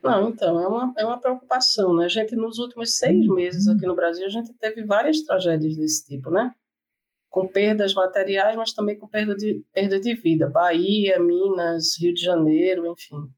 Não, 0.02 0.30
então, 0.30 0.58
é 0.58 0.66
uma, 0.66 0.94
é 0.98 1.04
uma 1.04 1.20
preocupação, 1.20 1.94
né? 1.94 2.06
A 2.06 2.08
gente, 2.08 2.34
nos 2.34 2.58
últimos 2.58 2.96
seis 2.96 3.26
meses 3.28 3.68
aqui 3.68 3.86
no 3.86 3.94
Brasil, 3.94 4.26
a 4.26 4.30
gente 4.30 4.52
teve 4.54 4.84
várias 4.84 5.22
tragédias 5.22 5.76
desse 5.76 6.04
tipo, 6.04 6.28
né? 6.30 6.52
Com 7.30 7.46
perdas 7.46 7.94
materiais, 7.94 8.56
mas 8.56 8.72
também 8.72 8.98
com 8.98 9.06
perda 9.06 9.34
de, 9.34 9.64
perda 9.72 10.00
de 10.00 10.14
vida. 10.14 10.50
Bahia, 10.50 11.20
Minas, 11.20 11.96
Rio 12.00 12.12
de 12.12 12.20
Janeiro, 12.20 12.86
enfim. 12.86 13.30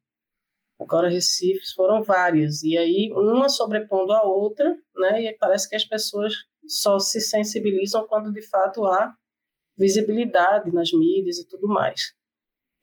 Agora, 0.80 1.08
Recife 1.08 1.74
foram 1.76 2.02
várias, 2.02 2.62
e 2.62 2.76
aí 2.76 3.12
uma 3.12 3.48
sobrepondo 3.48 4.12
a 4.12 4.22
outra, 4.22 4.76
né? 4.96 5.22
E 5.22 5.36
parece 5.38 5.68
que 5.68 5.76
as 5.76 5.84
pessoas 5.84 6.32
só 6.66 6.98
se 6.98 7.20
sensibilizam 7.20 8.06
quando 8.08 8.32
de 8.32 8.42
fato 8.42 8.84
há 8.86 9.14
visibilidade 9.76 10.72
nas 10.72 10.92
mídias 10.92 11.38
e 11.38 11.46
tudo 11.46 11.68
mais. 11.68 12.14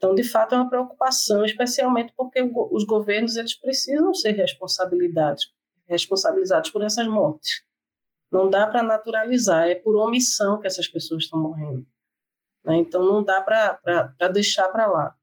Então, 0.01 0.15
de 0.15 0.23
fato, 0.23 0.55
é 0.55 0.57
uma 0.57 0.67
preocupação, 0.67 1.45
especialmente 1.45 2.11
porque 2.17 2.41
os 2.41 2.83
governos 2.85 3.35
eles 3.35 3.53
precisam 3.53 4.11
ser 4.15 4.31
responsabilizados, 4.31 5.53
responsabilizados 5.87 6.71
por 6.71 6.81
essas 6.81 7.05
mortes. 7.05 7.63
Não 8.31 8.49
dá 8.49 8.65
para 8.65 8.81
naturalizar, 8.81 9.67
é 9.67 9.75
por 9.75 9.95
omissão 9.95 10.59
que 10.59 10.65
essas 10.65 10.87
pessoas 10.87 11.25
estão 11.25 11.39
morrendo. 11.39 11.85
Né? 12.65 12.77
Então, 12.77 13.05
não 13.05 13.23
dá 13.23 13.43
para 13.43 14.27
deixar 14.33 14.69
para 14.69 14.87
lá. 14.87 15.15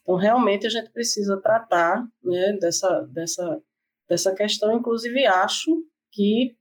Então, 0.00 0.14
realmente, 0.16 0.66
a 0.66 0.70
gente 0.70 0.90
precisa 0.92 1.38
tratar 1.38 2.02
né, 2.24 2.54
dessa, 2.54 3.02
dessa, 3.12 3.62
dessa 4.08 4.34
questão. 4.34 4.72
Inclusive, 4.72 5.26
acho 5.26 5.70
que 6.10 6.56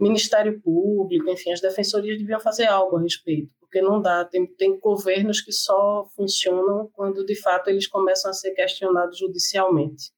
Ministério 0.00 0.60
Público, 0.62 1.28
enfim, 1.28 1.52
as 1.52 1.60
defensorias 1.60 2.18
deviam 2.18 2.40
fazer 2.40 2.66
algo 2.66 2.96
a 2.96 3.02
respeito, 3.02 3.52
porque 3.60 3.82
não 3.82 4.00
dá. 4.00 4.24
Tem, 4.24 4.46
tem 4.54 4.80
governos 4.80 5.42
que 5.42 5.52
só 5.52 6.08
funcionam 6.16 6.90
quando, 6.94 7.24
de 7.24 7.38
fato, 7.40 7.68
eles 7.68 7.86
começam 7.86 8.30
a 8.30 8.34
ser 8.34 8.52
questionados 8.52 9.18
judicialmente. 9.18 10.10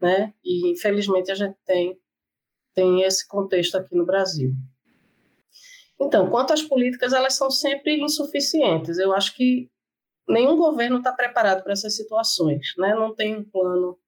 Né? 0.00 0.34
E, 0.44 0.72
infelizmente, 0.72 1.30
a 1.30 1.36
gente 1.36 1.56
tem, 1.64 1.96
tem 2.74 3.02
esse 3.02 3.26
contexto 3.28 3.76
aqui 3.76 3.94
no 3.94 4.04
Brasil. 4.04 4.52
Então, 6.00 6.28
quanto 6.30 6.52
às 6.52 6.62
políticas, 6.62 7.12
elas 7.12 7.34
são 7.34 7.50
sempre 7.50 8.00
insuficientes. 8.00 8.98
Eu 8.98 9.12
acho 9.12 9.36
que 9.36 9.70
nenhum 10.28 10.56
governo 10.56 10.98
está 10.98 11.12
preparado 11.12 11.62
para 11.62 11.72
essas 11.72 11.94
situações, 11.94 12.74
né? 12.76 12.94
não 12.94 13.14
tem 13.14 13.36
um 13.36 13.44
plano 13.44 13.98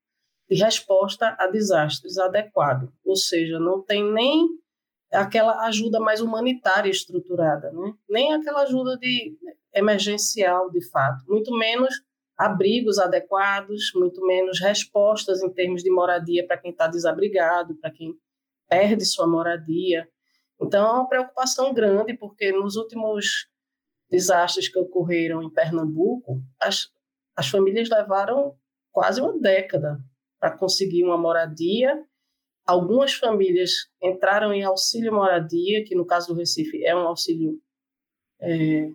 de 0.49 0.57
resposta 0.57 1.37
a 1.39 1.47
desastres 1.47 2.19
adequado, 2.19 2.93
ou 3.05 3.15
seja, 3.15 3.61
não 3.61 3.81
tem 3.81 4.05
nem 4.13 4.49
aquela 5.12 5.67
ajuda 5.67 5.99
mais 5.99 6.21
humanitária 6.21 6.90
estruturada, 6.90 7.73
né? 7.73 7.95
nem 8.09 8.33
aquela 8.33 8.62
ajuda 8.62 8.97
de 8.97 9.37
emergencial 9.75 10.71
de 10.71 10.88
fato, 10.90 11.25
muito 11.29 11.57
menos 11.57 11.95
abrigos 12.37 12.99
adequados, 12.99 13.93
muito 13.95 14.25
menos 14.26 14.61
respostas 14.61 15.43
em 15.43 15.50
termos 15.50 15.83
de 15.83 15.90
moradia 15.90 16.47
para 16.47 16.57
quem 16.57 16.71
está 16.71 16.87
desabrigado, 16.87 17.75
para 17.76 17.90
quem 17.90 18.14
perde 18.67 19.05
sua 19.05 19.26
moradia. 19.26 20.09
Então 20.61 20.87
é 20.87 20.90
uma 20.93 21.09
preocupação 21.09 21.75
grande 21.75 22.14
porque 22.14 22.50
nos 22.50 22.76
últimos 22.76 23.47
desastres 24.11 24.69
que 24.69 24.79
ocorreram 24.79 25.43
em 25.43 25.50
Pernambuco, 25.50 26.43
as, 26.59 26.88
as 27.37 27.49
famílias 27.49 27.90
levaram 27.90 28.55
quase 28.90 29.21
uma 29.21 29.38
década 29.38 29.99
para 30.38 30.57
conseguir 30.57 31.05
uma 31.05 31.19
moradia, 31.19 32.02
algumas 32.71 33.15
famílias 33.15 33.71
entraram 34.00 34.53
em 34.53 34.62
auxílio 34.62 35.12
moradia, 35.12 35.85
que 35.85 35.97
no 35.97 36.07
caso 36.07 36.29
do 36.29 36.35
Recife 36.35 36.85
é 36.85 36.95
um 36.95 37.00
auxílio, 37.00 37.61
é, 38.41 38.89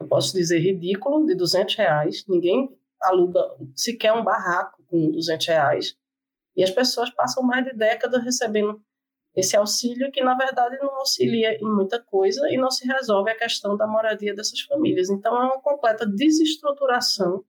eu 0.00 0.08
posso 0.08 0.32
dizer, 0.32 0.58
ridículo, 0.58 1.24
de 1.24 1.36
200 1.36 1.76
reais. 1.76 2.24
Ninguém 2.28 2.68
aluga 3.00 3.40
sequer 3.76 4.12
um 4.12 4.24
barraco 4.24 4.82
com 4.88 5.12
200 5.12 5.46
reais. 5.46 5.96
E 6.56 6.64
as 6.64 6.70
pessoas 6.70 7.10
passam 7.10 7.44
mais 7.44 7.64
de 7.64 7.72
décadas 7.74 8.24
recebendo 8.24 8.82
esse 9.36 9.56
auxílio 9.56 10.10
que, 10.10 10.22
na 10.22 10.36
verdade, 10.36 10.76
não 10.78 10.96
auxilia 10.96 11.56
em 11.56 11.64
muita 11.64 12.00
coisa 12.00 12.48
e 12.50 12.56
não 12.56 12.70
se 12.72 12.86
resolve 12.86 13.30
a 13.30 13.38
questão 13.38 13.76
da 13.76 13.86
moradia 13.86 14.34
dessas 14.34 14.60
famílias. 14.62 15.10
Então, 15.10 15.36
é 15.36 15.46
uma 15.46 15.60
completa 15.60 16.04
desestruturação 16.04 17.44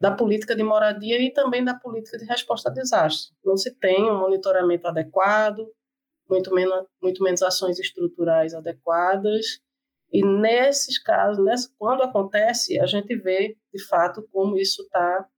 da 0.00 0.10
política 0.10 0.56
de 0.56 0.62
moradia 0.62 1.20
e 1.20 1.30
também 1.30 1.62
da 1.62 1.74
política 1.74 2.16
de 2.16 2.24
resposta 2.24 2.70
a 2.70 2.72
desastre. 2.72 3.36
Não 3.44 3.56
se 3.56 3.74
tem 3.74 4.10
um 4.10 4.18
monitoramento 4.18 4.88
adequado, 4.88 5.70
muito 6.28 6.54
menos, 6.54 6.86
muito 7.02 7.22
menos 7.22 7.42
ações 7.42 7.78
estruturais 7.78 8.54
adequadas. 8.54 9.60
E 10.10 10.24
nesses 10.24 10.98
casos, 10.98 11.70
quando 11.78 12.02
acontece, 12.02 12.80
a 12.80 12.86
gente 12.86 13.14
vê, 13.14 13.56
de 13.72 13.84
fato, 13.84 14.26
como 14.32 14.56
isso 14.56 14.82
está 14.82 15.28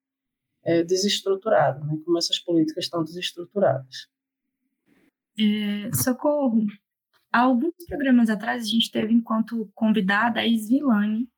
é, 0.65 0.85
desestruturado, 0.85 1.85
né? 1.85 1.99
como 2.05 2.17
essas 2.17 2.39
políticas 2.39 2.85
estão 2.85 3.03
desestruturadas. 3.03 4.09
É, 5.39 5.91
socorro. 5.93 6.67
Há 7.33 7.41
alguns 7.41 7.75
programas 7.89 8.31
atrás, 8.31 8.63
a 8.63 8.67
gente 8.67 8.91
teve 8.93 9.13
enquanto 9.13 9.71
convidada 9.75 10.41
a 10.41 10.47
Isvilane, 10.47 11.29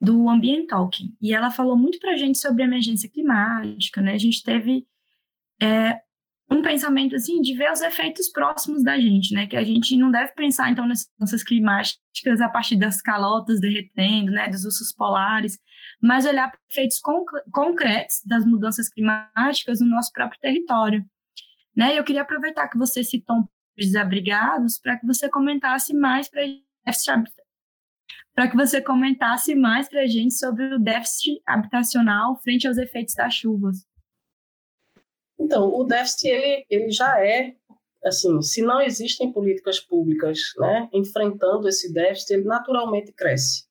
do 0.00 0.28
Ambient 0.28 0.66
Talking, 0.68 1.16
e 1.20 1.34
ela 1.34 1.50
falou 1.50 1.76
muito 1.76 1.98
para 1.98 2.12
a 2.12 2.16
gente 2.16 2.38
sobre 2.38 2.62
emergência 2.62 3.08
climática, 3.10 4.00
né? 4.00 4.12
A 4.12 4.18
gente 4.18 4.42
teve 4.42 4.86
é, 5.60 6.00
um 6.50 6.62
pensamento 6.62 7.16
assim 7.16 7.40
de 7.40 7.54
ver 7.54 7.70
os 7.72 7.80
efeitos 7.80 8.28
próximos 8.28 8.82
da 8.84 8.98
gente, 8.98 9.34
né? 9.34 9.46
Que 9.46 9.56
a 9.56 9.64
gente 9.64 9.96
não 9.96 10.10
deve 10.10 10.32
pensar 10.34 10.70
então 10.70 10.86
nas 10.86 11.10
mudanças 11.18 11.42
climáticas 11.42 12.40
a 12.40 12.48
partir 12.48 12.76
das 12.76 13.02
calotas 13.02 13.60
derretendo, 13.60 14.30
né? 14.30 14.48
Dos 14.48 14.64
ursos 14.64 14.92
polares, 14.92 15.58
mas 16.00 16.24
olhar 16.26 16.50
para 16.50 16.60
efeitos 16.70 17.00
concretos 17.52 18.22
das 18.24 18.44
mudanças 18.44 18.88
climáticas 18.88 19.80
no 19.80 19.86
nosso 19.88 20.12
próprio 20.12 20.40
território. 20.40 21.04
Né? 21.76 21.98
Eu 21.98 22.04
queria 22.04 22.22
aproveitar 22.22 22.68
que 22.68 22.78
você 22.78 23.04
citou 23.04 23.36
um 23.36 23.48
desabrigados 23.76 24.78
para 24.78 24.98
que 24.98 25.06
você 25.06 25.28
comentasse 25.28 25.94
mais 25.94 26.28
para 26.28 26.42
para 28.38 28.48
que 28.48 28.56
você 28.56 28.80
comentasse 28.80 29.52
mais 29.52 29.88
para 29.88 30.02
a 30.02 30.06
gente 30.06 30.32
sobre 30.34 30.72
o 30.72 30.78
déficit 30.78 31.42
habitacional 31.44 32.36
frente 32.36 32.68
aos 32.68 32.78
efeitos 32.78 33.16
das 33.16 33.34
chuvas. 33.34 33.84
Então, 35.36 35.74
o 35.74 35.82
déficit 35.82 36.28
ele, 36.28 36.66
ele 36.70 36.90
já 36.92 37.18
é 37.20 37.56
assim, 38.04 38.40
se 38.40 38.62
não 38.62 38.80
existem 38.80 39.32
políticas 39.32 39.80
públicas, 39.80 40.38
né, 40.56 40.88
enfrentando 40.92 41.68
esse 41.68 41.92
déficit, 41.92 42.34
ele 42.34 42.44
naturalmente 42.44 43.10
cresce. 43.10 43.64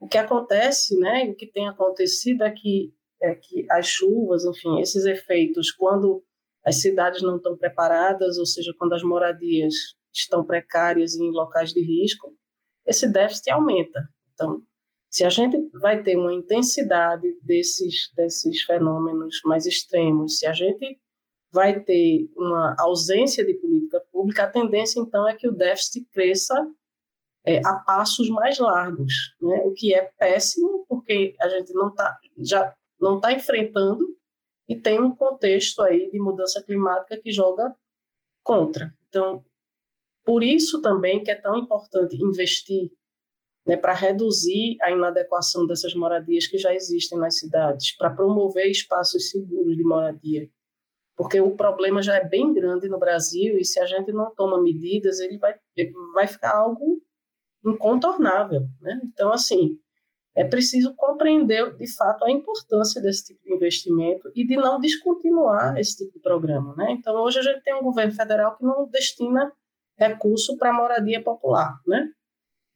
O 0.00 0.08
que 0.08 0.16
acontece, 0.16 0.98
né, 0.98 1.24
o 1.24 1.34
que 1.34 1.46
tem 1.46 1.68
acontecido 1.68 2.44
é 2.44 2.50
que, 2.50 2.94
é 3.20 3.34
que 3.34 3.66
as 3.70 3.86
chuvas, 3.86 4.46
enfim, 4.46 4.80
esses 4.80 5.04
efeitos, 5.04 5.70
quando 5.70 6.24
as 6.64 6.76
cidades 6.76 7.20
não 7.20 7.36
estão 7.36 7.54
preparadas, 7.54 8.38
ou 8.38 8.46
seja, 8.46 8.72
quando 8.78 8.94
as 8.94 9.02
moradias 9.02 9.74
estão 10.10 10.42
precárias 10.42 11.16
em 11.16 11.30
locais 11.30 11.74
de 11.74 11.82
risco, 11.82 12.34
esse 12.88 13.06
déficit 13.06 13.50
aumenta. 13.50 14.08
Então, 14.32 14.62
se 15.10 15.24
a 15.24 15.28
gente 15.28 15.70
vai 15.74 16.02
ter 16.02 16.16
uma 16.16 16.32
intensidade 16.32 17.38
desses, 17.42 18.10
desses 18.14 18.62
fenômenos 18.62 19.40
mais 19.44 19.66
extremos, 19.66 20.38
se 20.38 20.46
a 20.46 20.52
gente 20.52 20.98
vai 21.52 21.80
ter 21.80 22.28
uma 22.36 22.74
ausência 22.78 23.44
de 23.44 23.54
política 23.54 24.00
pública, 24.12 24.44
a 24.44 24.50
tendência 24.50 25.00
então 25.00 25.26
é 25.28 25.34
que 25.34 25.48
o 25.48 25.52
déficit 25.52 26.06
cresça 26.12 26.54
é, 27.44 27.58
a 27.64 27.74
passos 27.74 28.28
mais 28.28 28.58
largos, 28.58 29.34
né? 29.40 29.62
o 29.64 29.72
que 29.72 29.94
é 29.94 30.10
péssimo, 30.18 30.84
porque 30.88 31.34
a 31.40 31.48
gente 31.48 31.72
não 31.72 31.94
tá, 31.94 32.18
já 32.38 32.74
não 33.00 33.16
está 33.16 33.32
enfrentando 33.32 34.06
e 34.68 34.76
tem 34.76 35.00
um 35.00 35.14
contexto 35.14 35.82
aí 35.82 36.10
de 36.10 36.18
mudança 36.18 36.62
climática 36.62 37.16
que 37.16 37.32
joga 37.32 37.74
contra. 38.42 38.94
Então, 39.08 39.42
por 40.28 40.42
isso 40.42 40.82
também 40.82 41.24
que 41.24 41.30
é 41.30 41.34
tão 41.34 41.56
importante 41.56 42.22
investir 42.22 42.90
né, 43.66 43.78
para 43.78 43.94
reduzir 43.94 44.76
a 44.82 44.90
inadequação 44.90 45.66
dessas 45.66 45.94
moradias 45.94 46.46
que 46.46 46.58
já 46.58 46.74
existem 46.74 47.18
nas 47.18 47.38
cidades, 47.38 47.96
para 47.96 48.10
promover 48.10 48.66
espaços 48.66 49.30
seguros 49.30 49.74
de 49.74 49.82
moradia. 49.82 50.46
Porque 51.16 51.40
o 51.40 51.56
problema 51.56 52.02
já 52.02 52.16
é 52.16 52.28
bem 52.28 52.52
grande 52.52 52.90
no 52.90 52.98
Brasil 52.98 53.56
e 53.56 53.64
se 53.64 53.80
a 53.80 53.86
gente 53.86 54.12
não 54.12 54.30
toma 54.34 54.62
medidas, 54.62 55.18
ele 55.18 55.38
vai, 55.38 55.54
vai 56.12 56.26
ficar 56.26 56.54
algo 56.54 57.00
incontornável. 57.64 58.68
Né? 58.82 59.00
Então, 59.04 59.32
assim, 59.32 59.78
é 60.36 60.44
preciso 60.44 60.94
compreender 60.94 61.74
de 61.74 61.90
fato 61.96 62.26
a 62.26 62.30
importância 62.30 63.00
desse 63.00 63.28
tipo 63.28 63.42
de 63.42 63.54
investimento 63.54 64.30
e 64.34 64.46
de 64.46 64.56
não 64.56 64.78
descontinuar 64.78 65.78
esse 65.78 65.96
tipo 65.96 66.12
de 66.12 66.20
programa. 66.20 66.74
Né? 66.76 66.90
Então, 66.90 67.16
hoje 67.16 67.38
a 67.38 67.42
gente 67.42 67.62
tem 67.62 67.74
um 67.74 67.82
governo 67.82 68.12
federal 68.12 68.58
que 68.58 68.62
não 68.62 68.86
destina 68.90 69.50
recurso 69.98 70.56
para 70.56 70.72
moradia 70.72 71.22
popular. 71.22 71.80
Né? 71.86 72.10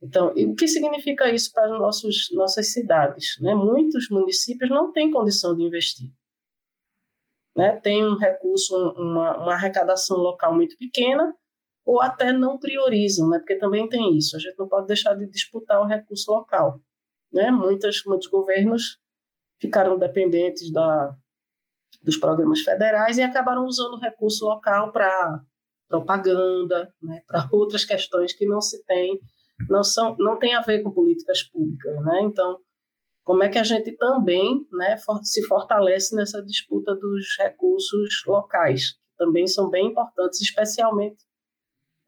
Então, 0.02 0.32
o 0.34 0.54
que 0.54 0.66
significa 0.66 1.30
isso 1.30 1.52
para 1.52 1.68
nossos, 1.78 2.28
nossas 2.32 2.72
cidades? 2.72 3.38
Né? 3.40 3.54
Muitos 3.54 4.08
municípios 4.10 4.68
não 4.68 4.92
têm 4.92 5.10
condição 5.10 5.56
de 5.56 5.62
investir. 5.62 6.10
Né? 7.56 7.76
Tem 7.80 8.04
um 8.04 8.16
recurso, 8.16 8.74
uma, 8.96 9.36
uma 9.38 9.54
arrecadação 9.54 10.16
local 10.16 10.54
muito 10.54 10.76
pequena, 10.76 11.34
ou 11.84 12.00
até 12.00 12.32
não 12.32 12.58
priorizam, 12.58 13.28
né? 13.28 13.38
porque 13.38 13.56
também 13.56 13.88
tem 13.88 14.16
isso. 14.16 14.36
A 14.36 14.40
gente 14.40 14.58
não 14.58 14.68
pode 14.68 14.86
deixar 14.86 15.14
de 15.14 15.26
disputar 15.26 15.80
o 15.80 15.86
recurso 15.86 16.30
local. 16.32 16.80
Né? 17.32 17.50
Muitas, 17.50 18.02
muitos 18.04 18.28
governos 18.28 18.98
ficaram 19.60 19.96
dependentes 19.98 20.72
da, 20.72 21.16
dos 22.02 22.16
programas 22.16 22.60
federais 22.60 23.18
e 23.18 23.22
acabaram 23.22 23.64
usando 23.64 23.94
o 23.94 24.00
recurso 24.00 24.44
local 24.44 24.90
para 24.90 25.40
propaganda, 25.92 26.90
né? 27.02 27.22
para 27.26 27.46
outras 27.52 27.84
questões 27.84 28.32
que 28.32 28.46
não 28.46 28.62
se 28.62 28.82
tem, 28.84 29.20
não 29.68 29.84
são, 29.84 30.16
não 30.18 30.38
tem 30.38 30.54
a 30.54 30.62
ver 30.62 30.82
com 30.82 30.90
políticas 30.90 31.42
públicas, 31.42 31.94
né? 32.02 32.22
Então, 32.22 32.58
como 33.22 33.42
é 33.42 33.48
que 33.48 33.58
a 33.58 33.62
gente 33.62 33.92
também, 33.92 34.66
né, 34.72 34.96
se 35.22 35.46
fortalece 35.46 36.16
nessa 36.16 36.42
disputa 36.42 36.94
dos 36.94 37.36
recursos 37.38 38.22
locais, 38.26 38.92
que 38.92 39.16
também 39.18 39.46
são 39.46 39.68
bem 39.68 39.88
importantes, 39.88 40.40
especialmente 40.40 41.18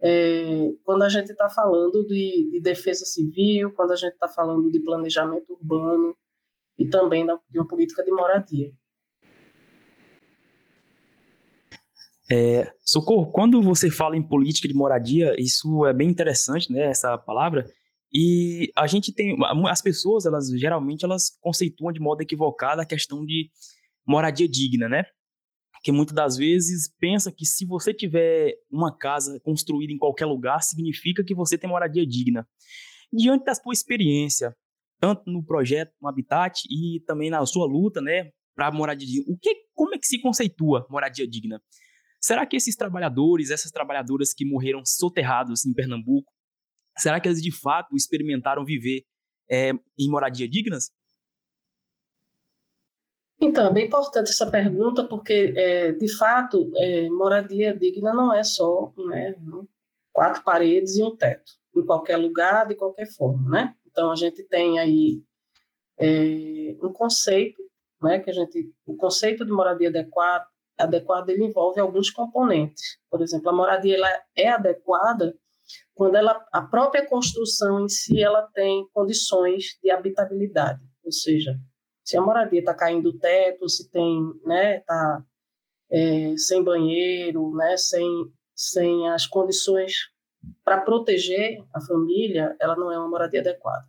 é, 0.01 0.73
quando 0.83 1.03
a 1.03 1.09
gente 1.09 1.31
está 1.31 1.49
falando 1.49 2.05
de, 2.07 2.51
de, 2.51 2.61
defesa 2.61 3.05
civil, 3.05 3.73
quando 3.75 3.93
a 3.93 3.97
gente 3.97 4.15
está 4.15 4.29
falando 4.29 4.71
de 4.71 4.81
planejamento 4.81 5.53
urbano 5.53 6.17
e 6.77 6.89
também 6.89 7.25
da, 7.25 7.39
de 7.49 7.59
uma 7.59 7.69
política 7.69 8.03
de 8.03 8.11
moradia. 8.11 8.73
É, 12.31 12.73
Socorro, 12.81 13.31
quando 13.31 13.63
você 13.63 13.91
fala 13.91 14.17
em 14.17 14.27
política 14.27 14.67
de 14.67 14.75
moradia, 14.75 15.35
isso 15.39 15.85
é 15.87 15.93
bem 15.93 16.09
interessante, 16.09 16.73
né, 16.73 16.87
essa 16.87 17.19
palavra, 17.19 17.67
e 18.13 18.71
a 18.77 18.87
gente 18.87 19.13
tem, 19.13 19.37
as 19.69 19.83
pessoas, 19.83 20.25
elas 20.25 20.49
geralmente, 20.49 21.05
elas 21.05 21.37
conceituam 21.41 21.93
de 21.93 22.01
modo 22.01 22.23
equivocado 22.23 22.81
a 22.81 22.87
questão 22.87 23.25
de 23.25 23.51
moradia 24.07 24.49
digna, 24.49 24.89
né? 24.89 25.05
que 25.85 25.93
muitas 25.93 26.15
das 26.15 26.37
vezes 26.39 26.91
pensa 26.99 27.31
que 27.31 27.45
se 27.45 27.67
você 27.67 27.93
tiver 27.93 28.55
uma 28.71 28.97
casa 28.97 29.39
construída 29.45 29.93
em 29.93 29.99
qualquer 29.99 30.25
lugar, 30.25 30.63
significa 30.63 31.23
que 31.23 31.35
você 31.35 31.59
tem 31.59 31.69
moradia 31.69 32.07
digna. 32.07 32.49
Diante 33.13 33.45
da 33.45 33.55
sua 33.55 33.75
experiência, 33.75 34.57
tanto 34.99 35.31
no 35.31 35.45
projeto, 35.45 35.93
no 36.01 36.09
Habitat 36.09 36.63
e 36.71 37.01
também 37.07 37.29
na 37.29 37.45
sua 37.45 37.67
luta, 37.67 38.01
né, 38.01 38.31
para 38.57 38.73
moradia 38.73 39.07
digna, 39.07 39.25
o 39.29 39.37
que, 39.37 39.55
como 39.75 39.95
é 39.95 39.99
que 39.99 40.07
se 40.07 40.19
conceitua 40.23 40.87
moradia 40.89 41.29
digna? 41.29 41.61
Será 42.25 42.47
que 42.47 42.57
esses 42.57 42.75
trabalhadores, 42.75 43.51
essas 43.51 43.71
trabalhadoras 43.71 44.33
que 44.33 44.47
morreram 44.47 44.81
soterrados 44.83 45.67
em 45.67 45.75
Pernambuco, 45.75 46.33
será 46.97 47.21
que 47.21 47.29
eles 47.29 47.43
de 47.43 47.53
fato 47.53 47.95
experimentaram 47.95 48.65
viver 48.65 49.05
é, 49.47 49.73
em 49.99 50.09
moradia 50.09 50.49
dignas? 50.49 50.91
Então, 53.39 53.67
é 53.67 53.73
bem 53.75 53.87
importante 53.89 54.31
essa 54.31 54.51
pergunta, 54.51 55.07
porque, 55.07 55.53
é, 55.55 55.93
de 55.93 56.17
fato, 56.17 56.73
é, 56.77 57.11
moradia 57.11 57.77
digna 57.77 58.15
não 58.15 58.33
é 58.33 58.43
só 58.43 58.91
né, 58.97 59.35
quatro 60.11 60.43
paredes 60.43 60.97
e 60.97 61.03
um 61.03 61.15
teto, 61.15 61.53
em 61.77 61.85
qualquer 61.85 62.17
lugar, 62.17 62.67
de 62.67 62.75
qualquer 62.75 63.07
forma, 63.07 63.51
né? 63.51 63.77
Então, 63.85 64.11
a 64.11 64.17
gente 64.17 64.43
tem 64.45 64.79
aí 64.79 65.23
é, 65.99 66.75
um 66.83 66.91
conceito, 66.91 67.63
né, 68.01 68.19
que 68.19 68.31
a 68.31 68.33
gente, 68.33 68.73
o 68.87 68.97
conceito 68.97 69.45
de 69.45 69.53
moradia 69.53 69.91
adequada, 69.91 70.47
adequada 70.79 71.33
ele 71.33 71.45
envolve 71.45 71.81
alguns 71.81 72.11
componentes. 72.11 72.99
Por 73.11 73.23
exemplo, 73.23 73.51
a 73.51 73.53
moradia 73.53 73.97
ela 73.97 74.09
é 74.37 74.49
adequada 74.49 75.35
quando 75.95 76.17
ela, 76.17 76.45
a 76.53 76.63
própria 76.63 77.07
construção 77.07 77.85
em 77.85 77.89
si 77.89 78.23
ela 78.23 78.43
tem 78.55 78.87
condições 78.93 79.79
de 79.83 79.91
habitabilidade, 79.91 80.81
ou 81.05 81.13
seja, 81.13 81.57
se 82.05 82.17
a 82.17 82.21
moradia 82.21 82.61
está 82.61 82.75
caindo 82.75 83.11
o 83.11 83.19
teto, 83.19 83.69
se 83.69 83.91
tem, 83.91 84.21
né, 84.45 84.81
tá, 84.81 85.25
é, 85.91 86.37
sem 86.37 86.63
banheiro, 86.63 87.55
né, 87.55 87.77
sem, 87.77 88.07
sem 88.55 89.09
as 89.09 89.27
condições 89.27 89.95
para 90.63 90.83
proteger 90.83 91.65
a 91.73 91.81
família, 91.81 92.55
ela 92.61 92.77
não 92.77 92.93
é 92.93 92.99
uma 92.99 93.09
moradia 93.09 93.41
adequada. 93.41 93.85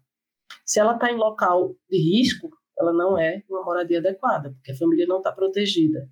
Se 0.65 0.79
ela 0.79 0.93
está 0.93 1.11
em 1.11 1.17
local 1.17 1.75
de 1.89 1.97
risco, 1.97 2.49
ela 2.79 2.93
não 2.93 3.17
é 3.17 3.43
uma 3.49 3.63
moradia 3.63 3.99
adequada, 3.99 4.51
porque 4.51 4.71
a 4.71 4.77
família 4.77 5.05
não 5.05 5.17
está 5.17 5.31
protegida. 5.31 6.09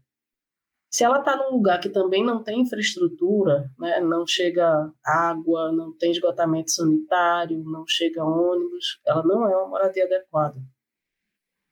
Se 0.94 1.04
ela 1.04 1.18
está 1.18 1.36
num 1.36 1.56
lugar 1.56 1.80
que 1.80 1.90
também 1.90 2.24
não 2.24 2.44
tem 2.44 2.62
infraestrutura, 2.62 3.68
né, 3.80 4.00
não 4.00 4.28
chega 4.28 4.94
água, 5.04 5.72
não 5.72 5.92
tem 5.98 6.12
esgotamento 6.12 6.70
sanitário, 6.70 7.64
não 7.64 7.84
chega 7.88 8.24
ônibus, 8.24 9.02
ela 9.04 9.24
não 9.24 9.50
é 9.50 9.58
uma 9.58 9.70
moradia 9.70 10.06
adequada. 10.06 10.62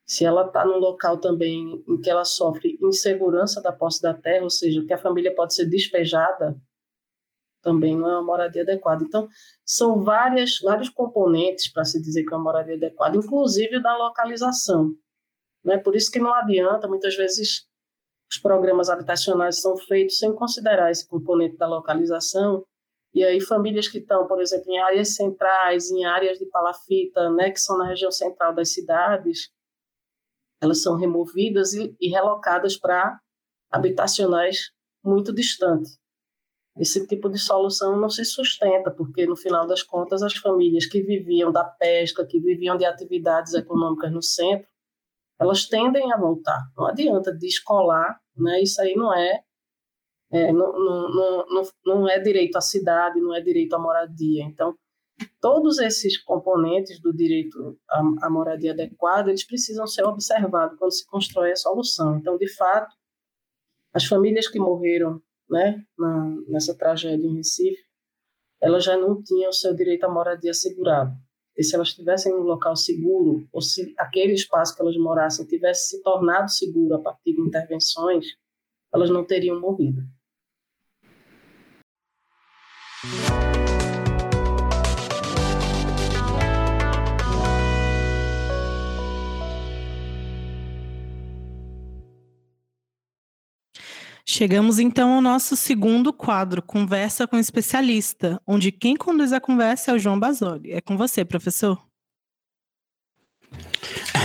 Se 0.08 0.26
ela 0.26 0.48
está 0.48 0.66
num 0.66 0.80
local 0.80 1.20
também 1.20 1.84
em 1.88 2.02
que 2.02 2.10
ela 2.10 2.26
sofre 2.26 2.80
insegurança 2.82 3.62
da 3.62 3.72
posse 3.72 4.02
da 4.02 4.12
terra, 4.12 4.44
ou 4.44 4.50
seja, 4.50 4.84
que 4.84 4.94
a 4.94 4.98
família 4.98 5.36
pode 5.36 5.54
ser 5.54 5.68
despejada, 5.68 6.60
também 7.62 7.96
não 7.96 8.10
é 8.10 8.14
uma 8.14 8.24
moradia 8.24 8.64
adequada. 8.64 9.04
Então, 9.04 9.30
são 9.64 10.02
várias, 10.02 10.58
vários 10.64 10.90
componentes 10.90 11.72
para 11.72 11.86
se 11.86 12.02
dizer 12.02 12.24
que 12.24 12.34
é 12.34 12.38
uma 12.38 12.44
moradia 12.44 12.74
adequada, 12.74 13.16
inclusive 13.16 13.80
da 13.84 13.96
localização. 13.96 14.96
Né? 15.64 15.78
Por 15.78 15.96
isso 15.96 16.10
que 16.12 16.18
não 16.18 16.34
adianta, 16.34 16.88
muitas 16.88 17.16
vezes, 17.16 17.70
os 18.32 18.40
programas 18.40 18.90
habitacionais 18.90 19.62
são 19.62 19.78
feitos 19.78 20.18
sem 20.18 20.34
considerar 20.34 20.90
esse 20.90 21.08
componente 21.08 21.58
da 21.58 21.68
localização, 21.68 22.66
e 23.14 23.24
aí 23.26 23.42
famílias 23.42 23.90
que 23.90 23.98
estão, 23.98 24.26
por 24.26 24.42
exemplo, 24.42 24.72
em 24.72 24.80
áreas 24.80 25.16
centrais, 25.16 25.92
em 25.92 26.06
áreas 26.06 26.40
de 26.40 26.46
palafita, 26.46 27.30
né, 27.32 27.52
que 27.52 27.60
são 27.60 27.78
na 27.78 27.88
região 27.88 28.10
central 28.10 28.56
das 28.56 28.74
cidades, 28.74 29.50
elas 30.62 30.82
são 30.82 30.96
removidas 30.96 31.74
e, 31.74 31.94
e 32.00 32.08
relocadas 32.10 32.78
para 32.78 33.20
habitacionais 33.70 34.72
muito 35.04 35.34
distantes. 35.34 36.00
Esse 36.78 37.06
tipo 37.06 37.30
de 37.30 37.38
solução 37.38 38.00
não 38.00 38.10
se 38.10 38.24
sustenta, 38.24 38.90
porque 38.92 39.26
no 39.26 39.36
final 39.36 39.68
das 39.68 39.84
contas 39.84 40.24
as 40.24 40.36
famílias 40.38 40.86
que 40.86 41.02
viviam 41.02 41.52
da 41.52 41.66
pesca, 41.66 42.26
que 42.26 42.40
viviam 42.40 42.78
de 42.78 42.86
atividades 42.86 43.54
econômicas 43.54 44.12
no 44.12 44.22
centro, 44.22 44.71
elas 45.42 45.66
tendem 45.66 46.14
a 46.14 46.18
voltar. 46.18 46.60
Não 46.78 46.86
adianta 46.86 47.36
descolar, 47.36 48.22
né? 48.38 48.62
Isso 48.62 48.80
aí 48.80 48.94
não 48.96 49.12
é, 49.12 49.42
é 50.32 50.54
não, 50.54 50.72
não, 50.72 51.46
não, 51.48 51.64
não 51.84 52.10
é 52.10 52.20
direito 52.20 52.58
à 52.58 52.62
cidade, 52.62 53.20
não 53.20 53.34
é 53.34 53.42
direito 53.42 53.74
à 53.74 53.80
moradia. 53.80 54.44
Então, 54.44 54.76
todos 55.42 55.80
esses 55.80 56.16
componentes 56.22 57.02
do 57.02 57.12
direito 57.12 57.76
à, 57.90 58.28
à 58.28 58.30
moradia 58.30 58.72
adequada, 58.72 59.30
eles 59.32 59.44
precisam 59.44 59.88
ser 59.88 60.04
observados 60.04 60.78
quando 60.78 60.94
se 60.94 61.08
constrói 61.08 61.54
a 61.54 61.56
solução. 61.56 62.18
Então, 62.18 62.38
de 62.38 62.48
fato, 62.56 62.96
as 63.96 64.06
famílias 64.06 64.48
que 64.48 64.60
morreram 64.60 65.20
né, 65.50 65.84
na, 65.98 66.36
nessa 66.48 66.78
tragédia 66.78 67.26
em 67.26 67.38
Recife, 67.38 67.82
elas 68.62 68.84
já 68.84 68.96
não 68.96 69.24
tinham 69.24 69.50
o 69.50 69.54
seu 69.54 69.74
direito 69.74 70.04
à 70.04 70.10
moradia 70.10 70.52
assegurado. 70.52 71.12
E 71.62 71.64
se 71.64 71.76
elas 71.76 71.90
estivessem 71.90 72.32
em 72.32 72.36
um 72.36 72.42
local 72.42 72.76
seguro, 72.76 73.48
ou 73.54 73.62
se 73.62 73.94
aquele 73.96 74.34
espaço 74.34 74.76
que 74.76 74.82
elas 74.82 74.98
morassem 74.98 75.46
tivesse 75.46 75.90
se 75.90 76.02
tornado 76.02 76.50
seguro 76.50 76.96
a 76.96 77.00
partir 77.00 77.36
de 77.36 77.42
intervenções, 77.42 78.26
elas 78.92 79.12
não 79.12 79.24
teriam 79.24 79.62
morrido. 79.62 80.02
Chegamos 94.34 94.80
então 94.80 95.16
ao 95.16 95.22
nosso 95.22 95.58
segundo 95.58 96.14
quadro, 96.14 96.62
Conversa 96.62 97.28
com 97.28 97.38
Especialista, 97.38 98.42
onde 98.48 98.72
quem 98.72 98.96
conduz 98.96 99.34
a 99.34 99.42
conversa 99.42 99.92
é 99.92 99.94
o 99.94 100.00
João 100.00 100.18
Basoli. 100.18 100.72
É 100.72 100.80
com 100.80 100.96
você, 100.96 101.26
professor. 101.26 101.78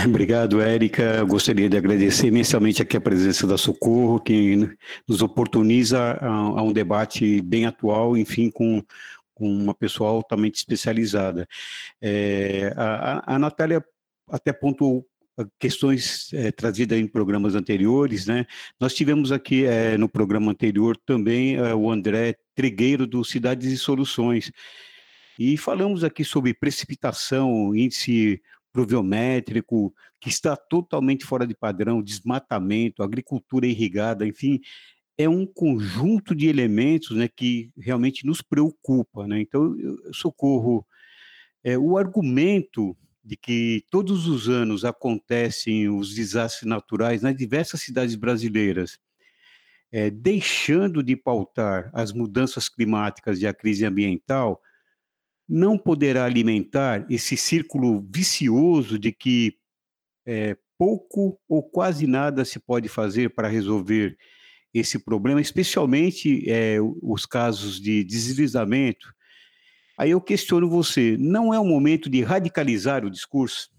Obrigado, 0.05 0.61
Érica. 0.61 1.21
gostaria 1.25 1.67
de 1.67 1.75
agradecer 1.75 2.27
imensamente 2.27 2.81
aqui 2.81 2.95
a 2.95 3.01
presença 3.01 3.45
da 3.45 3.57
Socorro, 3.57 4.21
que 4.21 4.69
nos 5.05 5.21
oportuniza 5.21 5.99
a, 5.99 6.27
a 6.29 6.63
um 6.63 6.71
debate 6.71 7.41
bem 7.41 7.65
atual, 7.65 8.15
enfim, 8.15 8.49
com, 8.49 8.81
com 9.33 9.45
uma 9.45 9.73
pessoa 9.73 10.09
altamente 10.09 10.55
especializada. 10.55 11.45
É, 12.01 12.73
a, 12.77 13.35
a 13.35 13.37
Natália 13.37 13.83
até 14.31 14.53
pontuou 14.53 15.05
questões 15.59 16.31
é, 16.33 16.51
trazidas 16.51 16.97
em 16.97 17.07
programas 17.07 17.55
anteriores, 17.55 18.25
né? 18.25 18.45
Nós 18.79 18.93
tivemos 18.93 19.31
aqui 19.31 19.65
é, 19.65 19.97
no 19.97 20.09
programa 20.09 20.51
anterior 20.51 20.97
também 20.97 21.55
é, 21.55 21.75
o 21.75 21.91
André 21.91 22.35
Trigueiro 22.55 23.05
do 23.05 23.23
Cidades 23.23 23.71
e 23.71 23.77
Soluções 23.77 24.51
e 25.37 25.55
falamos 25.55 26.03
aqui 26.03 26.23
sobre 26.23 26.53
precipitação, 26.53 27.75
índice 27.75 28.41
pluviométrico 28.73 29.93
que 30.19 30.29
está 30.29 30.55
totalmente 30.55 31.23
fora 31.25 31.45
de 31.45 31.55
padrão, 31.55 32.01
desmatamento, 32.01 33.03
agricultura 33.03 33.67
irrigada, 33.67 34.25
enfim, 34.25 34.59
é 35.15 35.29
um 35.29 35.45
conjunto 35.45 36.33
de 36.33 36.47
elementos, 36.47 37.15
né, 37.15 37.27
que 37.27 37.71
realmente 37.77 38.25
nos 38.25 38.41
preocupa, 38.41 39.27
né? 39.27 39.39
Então, 39.39 39.77
eu 39.79 40.13
socorro 40.13 40.85
o 41.79 41.97
argumento 41.97 42.95
de 43.27 43.35
que 43.35 43.83
todos 43.91 44.25
os 44.25 44.47
anos 44.47 44.85
acontecem 44.85 45.89
os 45.89 46.15
desastres 46.15 46.65
naturais 46.65 47.21
nas 47.21 47.35
diversas 47.35 47.81
cidades 47.81 48.15
brasileiras, 48.15 48.97
é, 49.91 50.09
deixando 50.09 51.03
de 51.03 51.13
pautar 51.17 51.91
as 51.93 52.13
mudanças 52.13 52.69
climáticas 52.69 53.41
e 53.41 53.45
a 53.45 53.53
crise 53.53 53.85
ambiental, 53.85 54.61
não 55.47 55.77
poderá 55.77 56.23
alimentar 56.23 57.05
esse 57.09 57.35
círculo 57.35 58.01
vicioso 58.09 58.97
de 58.97 59.11
que 59.11 59.57
é, 60.25 60.55
pouco 60.77 61.37
ou 61.49 61.61
quase 61.61 62.07
nada 62.07 62.45
se 62.45 62.59
pode 62.59 62.87
fazer 62.87 63.35
para 63.35 63.49
resolver 63.49 64.17
esse 64.73 64.99
problema, 64.99 65.41
especialmente 65.41 66.49
é, 66.49 66.77
os 67.01 67.25
casos 67.25 67.81
de 67.81 68.05
deslizamento 68.05 69.13
Aí 69.97 70.11
eu 70.11 70.21
questiono 70.21 70.69
você, 70.69 71.17
não 71.17 71.53
é 71.53 71.59
o 71.59 71.65
momento 71.65 72.09
de 72.09 72.21
radicalizar 72.21 73.03
o 73.03 73.09
discurso? 73.09 73.69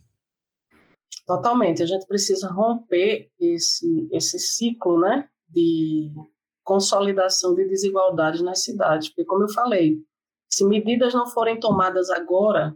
Totalmente, 1.25 1.83
a 1.83 1.87
gente 1.87 2.07
precisa 2.07 2.49
romper 2.49 3.31
esse, 3.39 4.09
esse 4.11 4.39
ciclo 4.39 4.99
né, 4.99 5.29
de 5.49 6.11
consolidação 6.65 7.55
de 7.55 7.67
desigualdades 7.67 8.43
nas 8.43 8.63
cidades, 8.63 9.09
porque, 9.09 9.25
como 9.25 9.45
eu 9.45 9.49
falei, 9.53 10.03
se 10.51 10.65
medidas 10.67 11.15
não 11.15 11.27
forem 11.27 11.61
tomadas 11.61 12.11
agora, 12.11 12.75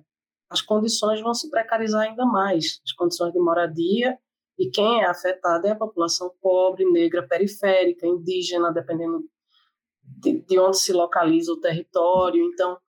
as 0.48 0.60
condições 0.60 1.20
vão 1.20 1.34
se 1.34 1.50
precarizar 1.50 2.02
ainda 2.02 2.24
mais 2.26 2.80
as 2.84 2.92
condições 2.92 3.32
de 3.32 3.40
moradia 3.40 4.18
e 4.58 4.70
quem 4.70 5.02
é 5.02 5.06
afetado 5.06 5.66
é 5.66 5.70
a 5.70 5.76
população 5.76 6.30
pobre, 6.40 6.84
negra, 6.84 7.26
periférica, 7.26 8.06
indígena, 8.06 8.70
dependendo 8.70 9.24
de, 10.02 10.40
de 10.42 10.58
onde 10.58 10.78
se 10.78 10.92
localiza 10.92 11.52
o 11.52 11.60
território. 11.60 12.44
Então, 12.44 12.78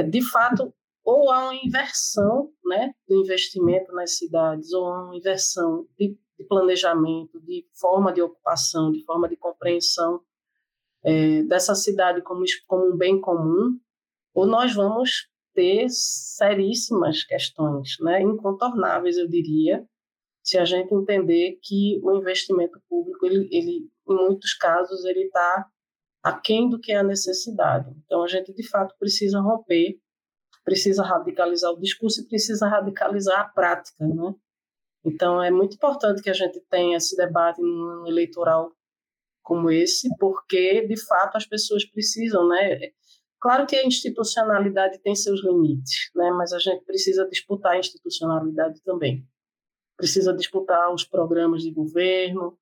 de 0.00 0.22
fato, 0.22 0.72
ou 1.04 1.30
há 1.30 1.44
uma 1.44 1.54
inversão 1.56 2.52
né, 2.64 2.92
do 3.08 3.16
investimento 3.16 3.92
nas 3.92 4.16
cidades, 4.16 4.72
ou 4.72 4.86
há 4.86 5.04
uma 5.04 5.16
inversão 5.16 5.86
de, 5.98 6.16
de 6.38 6.44
planejamento, 6.46 7.40
de 7.40 7.66
forma 7.74 8.12
de 8.12 8.22
ocupação, 8.22 8.92
de 8.92 9.04
forma 9.04 9.28
de 9.28 9.36
compreensão 9.36 10.20
é, 11.02 11.42
dessa 11.42 11.74
cidade 11.74 12.22
como, 12.22 12.44
como 12.66 12.94
um 12.94 12.96
bem 12.96 13.20
comum, 13.20 13.78
ou 14.32 14.46
nós 14.46 14.74
vamos 14.74 15.28
ter 15.54 15.86
seríssimas 15.90 17.24
questões, 17.24 17.96
né, 18.00 18.22
incontornáveis, 18.22 19.18
eu 19.18 19.28
diria, 19.28 19.84
se 20.42 20.58
a 20.58 20.64
gente 20.64 20.92
entender 20.94 21.58
que 21.62 22.00
o 22.02 22.16
investimento 22.16 22.80
público, 22.88 23.26
ele, 23.26 23.48
ele 23.52 23.90
em 24.08 24.14
muitos 24.14 24.54
casos, 24.54 25.04
ele 25.04 25.24
está 25.24 25.68
aquém 26.22 26.68
do 26.68 26.78
que 26.78 26.92
é 26.92 26.96
a 26.96 27.02
necessidade. 27.02 27.90
Então, 28.04 28.22
a 28.22 28.28
gente, 28.28 28.52
de 28.52 28.68
fato, 28.68 28.94
precisa 28.98 29.40
romper, 29.40 29.98
precisa 30.64 31.02
radicalizar 31.02 31.72
o 31.72 31.80
discurso 31.80 32.22
e 32.22 32.28
precisa 32.28 32.68
radicalizar 32.68 33.40
a 33.40 33.44
prática, 33.44 34.06
né? 34.06 34.34
Então, 35.04 35.42
é 35.42 35.50
muito 35.50 35.74
importante 35.74 36.22
que 36.22 36.30
a 36.30 36.34
gente 36.34 36.60
tenha 36.70 36.96
esse 36.96 37.16
debate 37.16 37.60
ano 37.60 38.06
eleitoral 38.06 38.70
como 39.42 39.70
esse, 39.70 40.08
porque, 40.18 40.86
de 40.86 40.96
fato, 41.04 41.36
as 41.36 41.44
pessoas 41.44 41.84
precisam, 41.84 42.46
né? 42.46 42.78
Claro 43.40 43.66
que 43.66 43.74
a 43.74 43.84
institucionalidade 43.84 45.00
tem 45.00 45.16
seus 45.16 45.42
limites, 45.42 46.10
né? 46.14 46.30
Mas 46.30 46.52
a 46.52 46.60
gente 46.60 46.84
precisa 46.84 47.26
disputar 47.28 47.72
a 47.72 47.78
institucionalidade 47.78 48.80
também. 48.84 49.26
Precisa 49.96 50.32
disputar 50.32 50.94
os 50.94 51.04
programas 51.04 51.62
de 51.62 51.72
governo, 51.72 52.56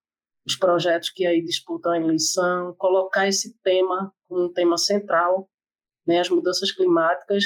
os 0.46 0.56
projetos 0.56 1.10
que 1.10 1.26
aí 1.26 1.42
disputam 1.42 1.92
a 1.92 1.98
eleição, 1.98 2.74
colocar 2.78 3.28
esse 3.28 3.58
tema 3.62 4.12
como 4.28 4.46
um 4.46 4.52
tema 4.52 4.76
central, 4.78 5.48
né? 6.06 6.20
As 6.20 6.30
mudanças 6.30 6.72
climáticas, 6.72 7.44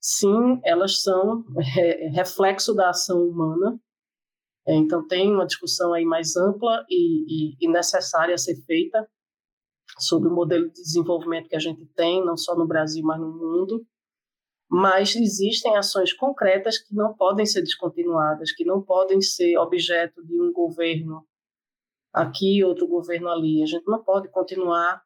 sim, 0.00 0.60
elas 0.64 1.02
são 1.02 1.44
é, 1.78 2.08
reflexo 2.08 2.74
da 2.74 2.90
ação 2.90 3.22
humana, 3.22 3.78
É, 4.66 4.74
então, 4.74 5.06
tem 5.06 5.30
uma 5.30 5.46
discussão 5.46 5.92
aí 5.92 6.04
mais 6.04 6.36
ampla 6.36 6.84
e, 6.88 7.52
e, 7.52 7.56
e 7.60 7.68
necessária 7.68 8.34
a 8.34 8.38
ser 8.38 8.56
feita 8.64 9.06
sobre 9.98 10.28
o 10.28 10.34
modelo 10.34 10.66
de 10.68 10.82
desenvolvimento 10.82 11.48
que 11.48 11.56
a 11.56 11.60
gente 11.60 11.84
tem, 11.94 12.24
não 12.24 12.36
só 12.36 12.56
no 12.56 12.66
Brasil, 12.66 13.02
mas 13.04 13.20
no 13.20 13.30
mundo. 13.30 13.86
Mas 14.70 15.14
existem 15.14 15.76
ações 15.76 16.12
concretas 16.14 16.78
que 16.78 16.94
não 16.94 17.14
podem 17.14 17.44
ser 17.46 17.60
descontinuadas, 17.62 18.52
que 18.52 18.64
não 18.64 18.82
podem 18.82 19.20
ser 19.20 19.58
objeto 19.58 20.24
de 20.24 20.40
um 20.40 20.52
governo 20.52 21.26
aqui, 22.14 22.62
outro 22.62 22.86
governo 22.86 23.28
ali. 23.28 23.62
A 23.62 23.66
gente 23.66 23.86
não 23.86 24.02
pode 24.02 24.30
continuar 24.30 25.02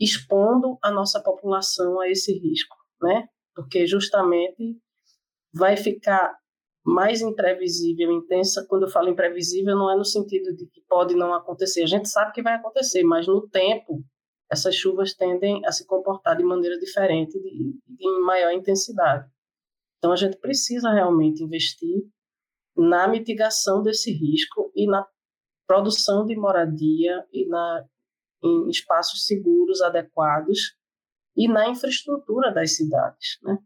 expondo 0.00 0.76
a 0.82 0.90
nossa 0.90 1.22
população 1.22 2.00
a 2.00 2.10
esse 2.10 2.32
risco, 2.32 2.76
né? 3.00 3.28
Porque 3.54 3.86
justamente 3.86 4.76
vai 5.54 5.76
ficar 5.76 6.36
mais 6.84 7.20
imprevisível, 7.22 8.10
intensa. 8.10 8.66
Quando 8.68 8.84
eu 8.84 8.90
falo 8.90 9.08
imprevisível, 9.08 9.76
não 9.76 9.90
é 9.90 9.96
no 9.96 10.04
sentido 10.04 10.54
de 10.56 10.66
que 10.66 10.82
pode 10.88 11.14
não 11.14 11.32
acontecer. 11.32 11.84
A 11.84 11.86
gente 11.86 12.08
sabe 12.08 12.32
que 12.32 12.42
vai 12.42 12.54
acontecer, 12.54 13.04
mas 13.04 13.28
no 13.28 13.48
tempo 13.48 14.02
essas 14.50 14.74
chuvas 14.74 15.14
tendem 15.14 15.64
a 15.64 15.72
se 15.72 15.86
comportar 15.86 16.36
de 16.36 16.44
maneira 16.44 16.78
diferente, 16.78 17.40
de, 17.40 17.74
de 17.86 18.20
maior 18.24 18.52
intensidade. 18.52 19.26
Então 19.98 20.12
a 20.12 20.16
gente 20.16 20.36
precisa 20.38 20.90
realmente 20.90 21.42
investir 21.42 22.02
na 22.76 23.06
mitigação 23.06 23.82
desse 23.82 24.12
risco 24.12 24.70
e 24.74 24.86
na 24.86 25.06
produção 25.72 26.26
de 26.26 26.36
moradia 26.36 27.26
e 27.32 27.46
na 27.46 27.86
em 28.44 28.68
espaços 28.68 29.24
seguros 29.24 29.80
adequados 29.80 30.76
e 31.34 31.48
na 31.48 31.68
infraestrutura 31.68 32.52
das 32.52 32.76
cidades, 32.76 33.38
né? 33.42 33.56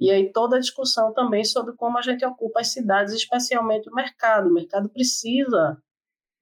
E 0.00 0.10
aí 0.10 0.32
toda 0.32 0.56
a 0.56 0.60
discussão 0.60 1.12
também 1.12 1.44
sobre 1.44 1.74
como 1.76 1.98
a 1.98 2.02
gente 2.02 2.24
ocupa 2.24 2.60
as 2.60 2.72
cidades, 2.72 3.14
especialmente 3.14 3.88
o 3.88 3.94
mercado. 3.94 4.48
O 4.48 4.52
mercado 4.52 4.88
precisa 4.88 5.80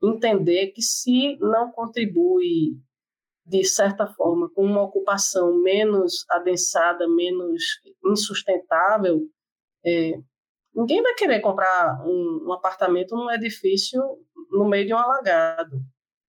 entender 0.02 0.68
que 0.68 0.80
se 0.80 1.36
não 1.38 1.70
contribui 1.70 2.80
de 3.44 3.62
certa 3.62 4.06
forma 4.06 4.48
com 4.54 4.64
uma 4.64 4.82
ocupação 4.82 5.60
menos 5.60 6.24
adensada, 6.30 7.06
menos 7.06 7.62
insustentável, 8.06 9.20
é, 9.84 10.18
ninguém 10.74 11.02
vai 11.02 11.14
querer 11.14 11.40
comprar 11.40 12.02
um, 12.06 12.46
um 12.46 12.52
apartamento 12.52 13.14
num 13.14 13.30
edifício 13.30 14.00
no 14.58 14.68
meio 14.68 14.86
de 14.86 14.94
um 14.94 14.98
alagado. 14.98 15.80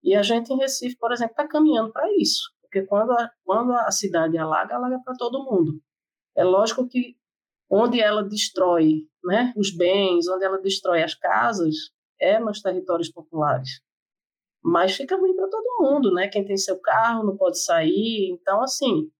E 0.03 0.15
a 0.15 0.21
gente 0.21 0.51
em 0.51 0.57
Recife, 0.57 0.97
por 0.97 1.11
exemplo, 1.11 1.31
está 1.31 1.47
caminhando 1.47 1.91
para 1.91 2.11
isso, 2.17 2.51
porque 2.61 2.83
quando 2.83 3.11
a, 3.11 3.31
quando 3.43 3.73
a 3.73 3.91
cidade 3.91 4.37
alaga, 4.37 4.75
alaga 4.75 4.99
para 5.03 5.15
todo 5.15 5.43
mundo. 5.43 5.81
É 6.35 6.43
lógico 6.43 6.87
que 6.87 7.15
onde 7.69 7.99
ela 7.99 8.23
destrói 8.23 9.07
né, 9.23 9.53
os 9.55 9.75
bens, 9.75 10.27
onde 10.27 10.45
ela 10.45 10.59
destrói 10.59 11.01
as 11.01 11.15
casas, 11.15 11.75
é 12.19 12.39
nos 12.39 12.61
territórios 12.61 13.09
populares. 13.09 13.81
Mas 14.63 14.95
fica 14.95 15.15
ruim 15.15 15.35
para 15.35 15.47
todo 15.47 15.77
mundo, 15.79 16.11
né? 16.11 16.27
Quem 16.27 16.45
tem 16.45 16.57
seu 16.57 16.79
carro 16.79 17.23
não 17.23 17.37
pode 17.37 17.63
sair. 17.63 18.29
Então, 18.31 18.61
assim, 18.61 19.11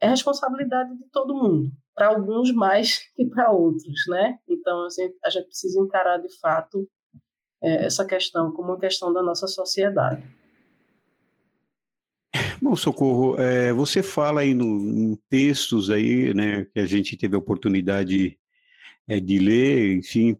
é 0.00 0.08
responsabilidade 0.08 0.96
de 0.96 1.04
todo 1.10 1.34
mundo. 1.34 1.70
Para 1.94 2.08
alguns 2.08 2.52
mais 2.52 3.00
que 3.14 3.26
para 3.26 3.50
outros, 3.50 4.06
né? 4.08 4.38
Então, 4.48 4.84
assim, 4.84 5.12
a 5.24 5.30
gente 5.30 5.46
precisa 5.46 5.80
encarar 5.80 6.18
de 6.18 6.28
fato 6.38 6.88
é, 7.62 7.86
essa 7.86 8.04
questão 8.04 8.50
como 8.52 8.72
uma 8.72 8.78
questão 8.78 9.12
da 9.12 9.22
nossa 9.22 9.46
sociedade. 9.46 10.22
Bom, 12.62 12.76
Socorro, 12.76 13.40
é, 13.40 13.72
você 13.72 14.02
fala 14.02 14.42
aí 14.42 14.54
no, 14.54 14.64
em 14.66 15.18
textos 15.28 15.90
aí, 15.90 16.34
né, 16.34 16.66
que 16.72 16.78
a 16.78 16.86
gente 16.86 17.16
teve 17.16 17.34
a 17.34 17.38
oportunidade 17.38 18.38
é, 19.08 19.18
de 19.18 19.38
ler, 19.38 19.96
enfim, 19.96 20.36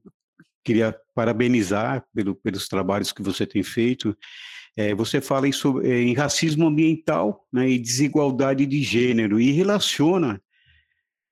queria 0.62 0.96
parabenizar 1.14 2.04
pelo, 2.14 2.34
pelos 2.34 2.68
trabalhos 2.68 3.12
que 3.12 3.22
você 3.22 3.46
tem 3.46 3.62
feito. 3.62 4.16
É, 4.76 4.94
você 4.94 5.20
fala 5.20 5.48
em, 5.48 5.52
sobre, 5.52 5.90
é, 5.90 6.00
em 6.00 6.14
racismo 6.14 6.66
ambiental 6.66 7.46
né, 7.52 7.68
e 7.68 7.78
desigualdade 7.78 8.64
de 8.66 8.82
gênero 8.82 9.40
e 9.40 9.50
relaciona 9.50 10.40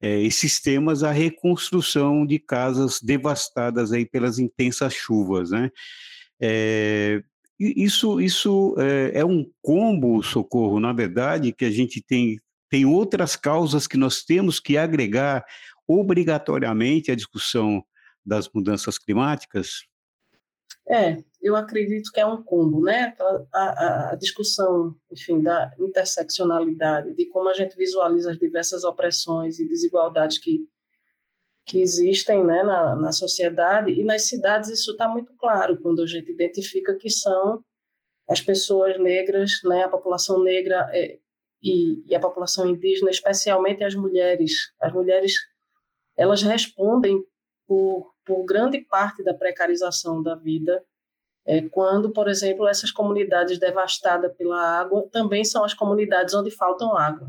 é, 0.01 0.21
esses 0.23 0.61
temas 0.61 1.03
à 1.03 1.11
reconstrução 1.11 2.25
de 2.25 2.39
casas 2.39 3.01
devastadas 3.01 3.93
aí 3.93 4.07
pelas 4.07 4.39
intensas 4.39 4.95
chuvas, 4.95 5.51
né? 5.51 5.71
É, 6.41 7.23
isso, 7.59 8.21
isso 8.21 8.77
é, 8.79 9.19
é, 9.21 9.25
um 9.25 9.45
combo, 9.61 10.23
socorro, 10.23 10.79
na 10.79 10.93
verdade, 10.93 11.53
que 11.53 11.65
a 11.65 11.71
gente 11.71 12.01
tem, 12.01 12.39
tem 12.71 12.85
outras 12.85 13.35
causas 13.35 13.89
que 13.89 13.97
nós 13.97 14.23
temos 14.23 14.61
que 14.61 14.77
agregar 14.77 15.45
obrigatoriamente 15.87 17.11
à 17.11 17.17
discussão 17.17 17.83
das 18.25 18.49
mudanças 18.55 18.97
climáticas? 18.97 19.88
É, 20.89 21.23
eu 21.41 21.55
acredito 21.55 22.11
que 22.11 22.19
é 22.19 22.27
um 22.27 22.43
combo, 22.43 22.83
né? 22.83 23.15
A, 23.21 23.45
a, 23.53 24.11
a, 24.13 24.15
discussão, 24.17 24.97
enfim, 25.11 25.43
da 25.43 25.71
interseccionalidade, 25.79 27.15
de 27.15 27.27
como 27.27 27.49
a 27.49 27.55
gente 27.55 27.77
visualiza 27.77 28.31
as 28.31 28.39
diversas 28.39 28.85
opressões 28.85 29.59
e 29.59 29.69
desigualdades 29.69 30.39
que, 30.39 30.67
que 31.67 31.81
existem 31.81 32.43
né, 32.43 32.63
na, 32.63 32.97
na 32.97 33.13
sociedade, 33.13 33.93
e 33.93 34.03
nas 34.03 34.27
cidades 34.27 34.71
isso 34.71 34.93
está 34.93 35.07
muito 35.07 35.33
claro, 35.37 35.79
quando 35.81 36.03
a 36.03 36.07
gente 36.07 36.33
identifica 36.33 36.97
que 36.97 37.11
são 37.11 37.63
as 38.29 38.41
pessoas 38.41 38.99
negras, 38.99 39.53
né, 39.65 39.85
a 39.85 39.89
população 39.89 40.43
negra 40.43 40.89
é, 40.93 41.19
e, 41.63 42.03
e 42.07 42.15
a 42.15 42.21
população 42.21 42.69
indígena, 42.69 43.11
especialmente 43.11 43.85
as 43.85 43.95
mulheres. 43.95 44.73
As 44.81 44.93
mulheres, 44.93 45.35
elas 46.17 46.43
respondem 46.43 47.23
por, 47.67 48.13
por 48.29 48.45
grande 48.45 48.79
parte 48.83 49.25
da 49.25 49.33
precarização 49.33 50.23
da 50.23 50.35
vida, 50.35 50.85
é, 51.47 51.67
quando, 51.71 52.13
por 52.13 52.29
exemplo, 52.29 52.69
essas 52.69 52.93
comunidades 52.93 53.59
devastadas 53.59 54.37
pela 54.37 54.61
água 54.79 55.09
também 55.11 55.43
são 55.43 55.65
as 55.65 55.73
comunidades 55.73 56.35
onde 56.35 56.51
faltam 56.51 56.95
água. 56.95 57.27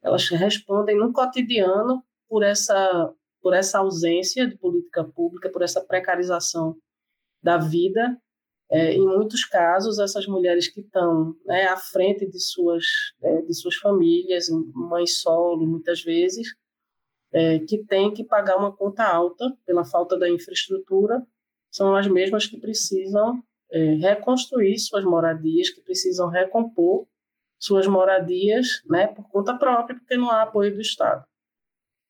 Elas 0.00 0.28
respondem 0.28 0.96
no 0.96 1.12
cotidiano 1.12 2.04
por 2.28 2.44
essa, 2.44 3.12
por 3.42 3.52
essa 3.52 3.80
ausência 3.80 4.46
de 4.46 4.56
política 4.56 5.02
pública, 5.02 5.50
por 5.50 5.62
essa 5.62 5.84
precarização 5.84 6.76
da 7.42 7.58
vida. 7.58 8.16
É, 8.70 8.92
em 8.92 9.04
muitos 9.04 9.44
casos, 9.44 9.98
essas 9.98 10.28
mulheres 10.28 10.68
que 10.68 10.80
estão 10.80 11.34
né, 11.44 11.64
à 11.64 11.76
frente 11.76 12.30
de 12.30 12.38
suas, 12.38 12.84
é, 13.20 13.42
de 13.42 13.54
suas 13.54 13.74
famílias, 13.74 14.46
mães 14.72 15.20
solo, 15.20 15.66
muitas 15.66 16.04
vezes, 16.04 16.54
é, 17.38 17.60
que 17.60 17.78
têm 17.84 18.12
que 18.12 18.24
pagar 18.24 18.56
uma 18.56 18.72
conta 18.72 19.04
alta 19.04 19.56
pela 19.64 19.84
falta 19.84 20.18
da 20.18 20.28
infraestrutura, 20.28 21.24
são 21.70 21.94
as 21.94 22.08
mesmas 22.08 22.48
que 22.48 22.58
precisam 22.58 23.40
é, 23.70 23.94
reconstruir 23.94 24.76
suas 24.80 25.04
moradias, 25.04 25.70
que 25.70 25.80
precisam 25.80 26.28
recompor 26.28 27.06
suas 27.56 27.86
moradias 27.86 28.82
né, 28.86 29.06
por 29.06 29.28
conta 29.30 29.56
própria, 29.56 29.96
porque 29.96 30.16
não 30.16 30.32
há 30.32 30.42
apoio 30.42 30.74
do 30.74 30.80
Estado. 30.80 31.24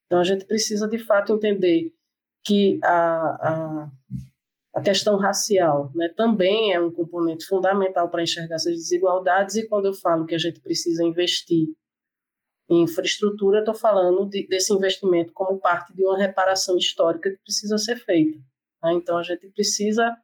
Então, 0.06 0.18
a 0.18 0.24
gente 0.24 0.46
precisa, 0.46 0.88
de 0.88 0.98
fato, 0.98 1.34
entender 1.34 1.92
que 2.42 2.80
a, 2.82 2.88
a, 2.94 3.90
a 4.76 4.80
questão 4.80 5.18
racial 5.18 5.92
né, 5.94 6.08
também 6.16 6.72
é 6.72 6.80
um 6.80 6.90
componente 6.90 7.44
fundamental 7.44 8.08
para 8.08 8.22
enxergar 8.22 8.54
essas 8.54 8.74
desigualdades, 8.74 9.56
e 9.56 9.68
quando 9.68 9.86
eu 9.86 9.94
falo 9.94 10.24
que 10.24 10.34
a 10.34 10.38
gente 10.38 10.58
precisa 10.60 11.04
investir 11.04 11.68
em 12.68 12.82
infraestrutura, 12.82 13.60
estou 13.60 13.74
falando 13.74 14.28
de, 14.28 14.46
desse 14.46 14.72
investimento 14.72 15.32
como 15.32 15.58
parte 15.58 15.94
de 15.94 16.04
uma 16.04 16.18
reparação 16.18 16.76
histórica 16.76 17.30
que 17.30 17.38
precisa 17.38 17.78
ser 17.78 17.96
feita. 17.96 18.38
Né? 18.82 18.92
Então, 18.92 19.16
a 19.16 19.22
gente 19.22 19.48
precisa 19.48 20.14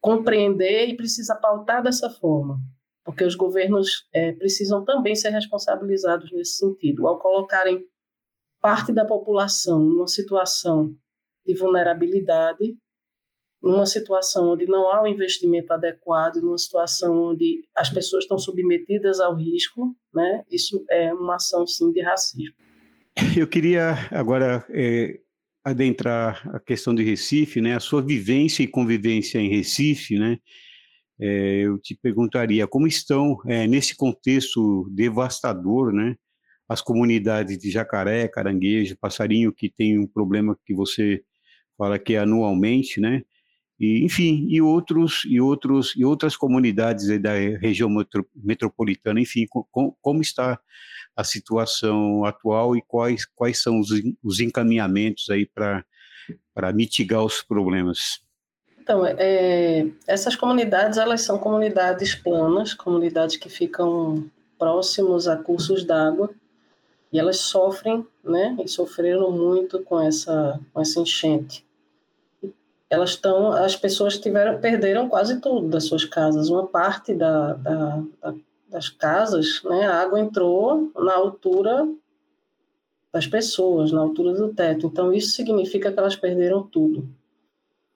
compreender 0.00 0.88
e 0.88 0.96
precisa 0.96 1.34
pautar 1.36 1.82
dessa 1.82 2.10
forma, 2.10 2.58
porque 3.04 3.24
os 3.24 3.34
governos 3.34 4.06
é, 4.12 4.32
precisam 4.32 4.84
também 4.84 5.14
ser 5.14 5.30
responsabilizados 5.30 6.30
nesse 6.32 6.56
sentido, 6.56 7.06
ao 7.06 7.18
colocarem 7.18 7.86
parte 8.60 8.92
da 8.92 9.04
população 9.04 9.80
numa 9.80 10.06
situação 10.06 10.94
de 11.46 11.54
vulnerabilidade 11.54 12.76
numa 13.62 13.86
situação 13.86 14.52
onde 14.52 14.66
não 14.66 14.90
há 14.90 15.02
um 15.02 15.06
investimento 15.06 15.72
adequado, 15.72 16.36
numa 16.36 16.58
situação 16.58 17.30
onde 17.30 17.62
as 17.76 17.88
pessoas 17.88 18.24
estão 18.24 18.38
submetidas 18.38 19.20
ao 19.20 19.36
risco, 19.36 19.96
né? 20.12 20.42
Isso 20.50 20.84
é 20.90 21.14
uma 21.14 21.36
ação 21.36 21.66
sim 21.66 21.92
de 21.92 22.02
racismo. 22.02 22.54
Eu 23.36 23.46
queria 23.46 23.94
agora 24.10 24.66
é, 24.70 25.20
adentrar 25.64 26.48
a 26.54 26.58
questão 26.58 26.94
de 26.94 27.04
Recife, 27.04 27.60
né? 27.60 27.76
A 27.76 27.80
sua 27.80 28.02
vivência 28.02 28.62
e 28.62 28.66
convivência 28.66 29.38
em 29.38 29.48
Recife, 29.48 30.18
né? 30.18 30.38
É, 31.20 31.60
eu 31.60 31.78
te 31.78 31.94
perguntaria 31.94 32.66
como 32.66 32.86
estão 32.86 33.38
é, 33.46 33.66
nesse 33.68 33.96
contexto 33.96 34.90
devastador, 34.90 35.92
né? 35.92 36.16
As 36.68 36.80
comunidades 36.80 37.58
de 37.58 37.70
Jacaré, 37.70 38.26
Caranguejo, 38.26 38.96
Passarinho, 38.98 39.52
que 39.52 39.70
tem 39.70 39.98
um 39.98 40.06
problema 40.06 40.58
que 40.66 40.74
você 40.74 41.22
fala 41.78 41.98
que 41.98 42.14
é 42.14 42.18
anualmente, 42.18 43.00
né? 43.00 43.22
E, 43.82 44.04
enfim, 44.04 44.46
e 44.48 44.62
outros 44.62 45.22
e 45.26 45.40
outros 45.40 45.92
e 45.96 46.04
outras 46.04 46.36
comunidades 46.36 47.08
da 47.20 47.32
região 47.32 47.90
metropolitana, 48.36 49.20
enfim, 49.20 49.44
com, 49.48 49.92
como 50.00 50.22
está 50.22 50.56
a 51.16 51.24
situação 51.24 52.24
atual 52.24 52.76
e 52.76 52.82
quais 52.82 53.26
quais 53.26 53.60
são 53.60 53.80
os, 53.80 53.88
os 54.22 54.38
encaminhamentos 54.38 55.28
aí 55.30 55.44
para 55.44 55.84
para 56.54 56.72
mitigar 56.72 57.24
os 57.24 57.42
problemas? 57.42 58.22
Então, 58.80 59.04
é, 59.04 59.88
essas 60.06 60.36
comunidades, 60.36 60.96
elas 60.96 61.22
são 61.22 61.36
comunidades 61.38 62.14
planas, 62.14 62.74
comunidades 62.74 63.36
que 63.36 63.48
ficam 63.48 64.30
próximos 64.56 65.26
a 65.26 65.36
cursos 65.36 65.84
d'água, 65.84 66.30
e 67.12 67.18
elas 67.18 67.38
sofrem, 67.38 68.06
né, 68.24 68.56
e 68.64 68.68
sofreram 68.68 69.30
muito 69.30 69.82
com 69.82 70.00
essa, 70.00 70.60
com 70.72 70.80
essa 70.80 71.00
enchente. 71.00 71.64
Elas 72.92 73.10
estão, 73.10 73.52
as 73.52 73.74
pessoas 73.74 74.18
tiveram, 74.18 74.60
perderam 74.60 75.08
quase 75.08 75.40
tudo 75.40 75.66
das 75.66 75.84
suas 75.84 76.04
casas. 76.04 76.50
Uma 76.50 76.66
parte 76.66 77.14
da, 77.14 77.54
da, 77.54 78.02
da, 78.20 78.34
das 78.68 78.90
casas, 78.90 79.62
né, 79.64 79.86
a 79.86 80.02
água 80.02 80.20
entrou 80.20 80.92
na 80.94 81.14
altura 81.14 81.88
das 83.10 83.26
pessoas, 83.26 83.90
na 83.92 84.02
altura 84.02 84.34
do 84.34 84.52
teto. 84.52 84.88
Então, 84.88 85.10
isso 85.10 85.30
significa 85.30 85.90
que 85.90 85.98
elas 85.98 86.16
perderam 86.16 86.62
tudo. 86.64 87.08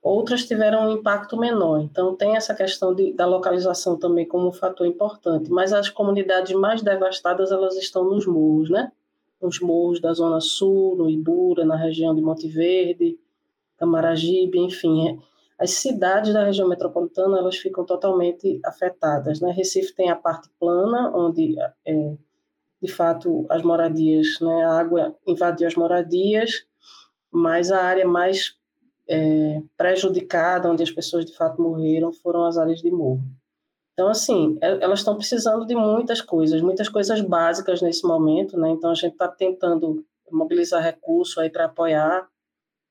Outras 0.02 0.46
tiveram 0.46 0.88
um 0.88 0.92
impacto 0.92 1.36
menor. 1.36 1.82
Então, 1.82 2.16
tem 2.16 2.34
essa 2.34 2.54
questão 2.54 2.94
de, 2.94 3.12
da 3.12 3.26
localização 3.26 3.98
também 3.98 4.26
como 4.26 4.48
um 4.48 4.52
fator 4.52 4.86
importante. 4.86 5.50
Mas 5.50 5.74
as 5.74 5.90
comunidades 5.90 6.56
mais 6.56 6.80
devastadas, 6.80 7.52
elas 7.52 7.76
estão 7.76 8.02
nos 8.02 8.24
morros, 8.24 8.70
né? 8.70 8.90
Nos 9.42 9.60
morros 9.60 10.00
da 10.00 10.14
Zona 10.14 10.40
Sul, 10.40 10.96
no 10.96 11.10
Ibura, 11.10 11.66
na 11.66 11.76
região 11.76 12.14
de 12.14 12.22
Monte 12.22 12.48
Verde, 12.48 13.18
Camaragibe, 13.78 14.58
enfim. 14.58 15.08
É, 15.08 15.18
as 15.58 15.70
cidades 15.70 16.32
da 16.32 16.44
região 16.44 16.68
metropolitana, 16.68 17.38
elas 17.38 17.56
ficam 17.56 17.84
totalmente 17.84 18.60
afetadas, 18.64 19.40
né? 19.40 19.50
Recife 19.52 19.94
tem 19.94 20.10
a 20.10 20.16
parte 20.16 20.50
plana, 20.58 21.10
onde 21.14 21.56
é, 21.86 22.16
de 22.80 22.92
fato, 22.92 23.46
as 23.48 23.62
moradias, 23.62 24.38
né? 24.40 24.64
a 24.64 24.78
água 24.78 25.16
invadiu 25.26 25.66
as 25.66 25.74
moradias, 25.74 26.66
mas 27.30 27.72
a 27.72 27.82
área 27.82 28.06
mais 28.06 28.56
é, 29.08 29.62
prejudicada, 29.76 30.70
onde 30.70 30.82
as 30.82 30.90
pessoas 30.90 31.24
de 31.24 31.34
fato 31.34 31.60
morreram, 31.60 32.12
foram 32.12 32.44
as 32.44 32.58
áreas 32.58 32.80
de 32.80 32.90
morro. 32.90 33.22
Então, 33.92 34.08
assim, 34.08 34.58
é, 34.60 34.84
elas 34.84 35.00
estão 35.00 35.16
precisando 35.16 35.66
de 35.66 35.74
muitas 35.74 36.20
coisas, 36.20 36.60
muitas 36.60 36.88
coisas 36.88 37.20
básicas 37.22 37.80
nesse 37.80 38.06
momento, 38.06 38.58
né? 38.58 38.70
Então, 38.70 38.90
a 38.90 38.94
gente 38.94 39.12
está 39.12 39.26
tentando 39.26 40.04
mobilizar 40.30 40.82
recursos 40.82 41.38
aí 41.38 41.48
para 41.48 41.64
apoiar. 41.64 42.28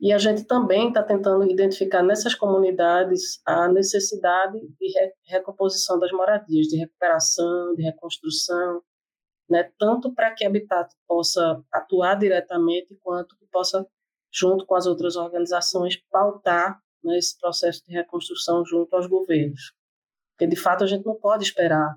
e 0.00 0.12
a 0.12 0.18
gente 0.18 0.44
também 0.44 0.88
está 0.88 1.02
tentando 1.02 1.48
identificar 1.50 2.02
nessas 2.02 2.34
comunidades 2.34 3.40
a 3.46 3.68
necessidade 3.68 4.60
de 4.60 4.92
recomposição 5.26 5.98
das 5.98 6.12
moradias, 6.12 6.66
de 6.66 6.76
recuperação, 6.76 7.74
de 7.74 7.82
reconstrução, 7.82 8.82
né? 9.48 9.70
tanto 9.78 10.12
para 10.12 10.32
que 10.32 10.44
a 10.44 10.48
Habitat 10.48 10.92
possa 11.06 11.62
atuar 11.72 12.16
diretamente, 12.16 12.98
quanto 13.02 13.36
que 13.36 13.46
possa, 13.46 13.86
junto 14.32 14.66
com 14.66 14.74
as 14.74 14.86
outras 14.86 15.16
organizações, 15.16 15.96
pautar 16.10 16.80
né, 17.02 17.16
esse 17.16 17.38
processo 17.38 17.82
de 17.86 17.94
reconstrução 17.94 18.64
junto 18.64 18.94
aos 18.94 19.06
governos. 19.06 19.72
Porque, 20.36 20.46
de 20.46 20.56
fato, 20.56 20.84
a 20.84 20.86
gente 20.86 21.06
não 21.06 21.14
pode 21.14 21.44
esperar 21.44 21.96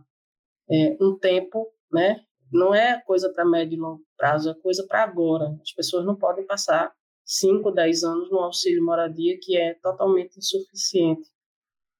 é, 0.69 0.97
um 1.02 1.17
tempo, 1.17 1.67
né? 1.91 2.23
não 2.52 2.73
é 2.73 3.00
coisa 3.02 3.32
para 3.32 3.45
médio 3.45 3.76
e 3.76 3.80
longo 3.80 4.04
prazo, 4.17 4.50
é 4.50 4.54
coisa 4.54 4.86
para 4.88 5.04
agora. 5.04 5.58
As 5.62 5.71
pessoas 5.71 6.06
não 6.06 6.15
podem 6.15 6.45
passar 6.45 6.91
5, 7.26 7.71
10 7.71 8.04
anos 8.04 8.32
no 8.32 8.39
auxílio 8.39 8.84
moradia, 8.84 9.38
que 9.41 9.58
é 9.58 9.73
totalmente 9.76 10.38
insuficiente 10.38 11.30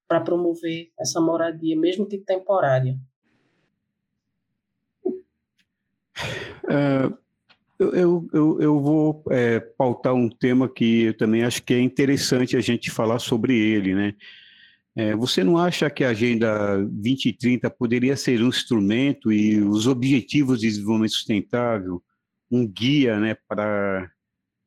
para 0.08 0.21
promover 0.21 0.89
essa 0.97 1.19
moradia, 1.19 1.78
mesmo 1.78 2.08
que 2.08 2.17
temporária. 2.17 2.97
É, 6.69 7.12
eu, 7.78 8.28
eu, 8.34 8.62
eu 8.62 8.80
vou 8.80 9.23
é, 9.30 9.60
pautar 9.60 10.13
um 10.13 10.30
tema 10.30 10.69
que 10.69 11.04
eu 11.04 11.17
também 11.17 11.43
acho 11.43 11.62
que 11.63 11.73
é 11.73 11.80
interessante 11.80 12.56
a 12.56 12.62
gente 12.62 12.89
falar 12.89 13.19
sobre 13.19 13.58
ele, 13.58 13.93
né? 13.93 14.15
É, 14.98 15.16
você 15.16 15.44
não 15.44 15.60
acha 15.60 15.92
que 15.92 16.04
a 16.04 16.10
Agenda 16.10 16.78
2030 16.78 17.70
poderia 17.70 18.18
ser 18.18 18.42
um 18.42 18.48
instrumento 18.48 19.32
e 19.32 19.62
os 19.62 19.86
Objetivos 19.86 20.60
de 20.60 20.68
Desenvolvimento 20.68 21.12
Sustentável 21.12 22.02
um 22.50 22.68
guia 22.68 23.20
né, 23.20 23.38
para 23.48 24.10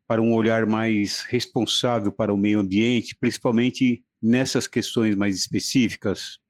para 0.07 0.23
um 0.23 0.35
olhar 0.35 0.67
mais 0.67 1.23
responsável 1.23 2.11
para 2.11 2.35
o 2.35 2.37
meio 2.37 2.59
ambiente, 2.59 3.17
principalmente 3.17 4.05
nessas 4.21 4.67
questões 4.67 5.15
mais 5.15 5.37
específicas? 5.37 6.41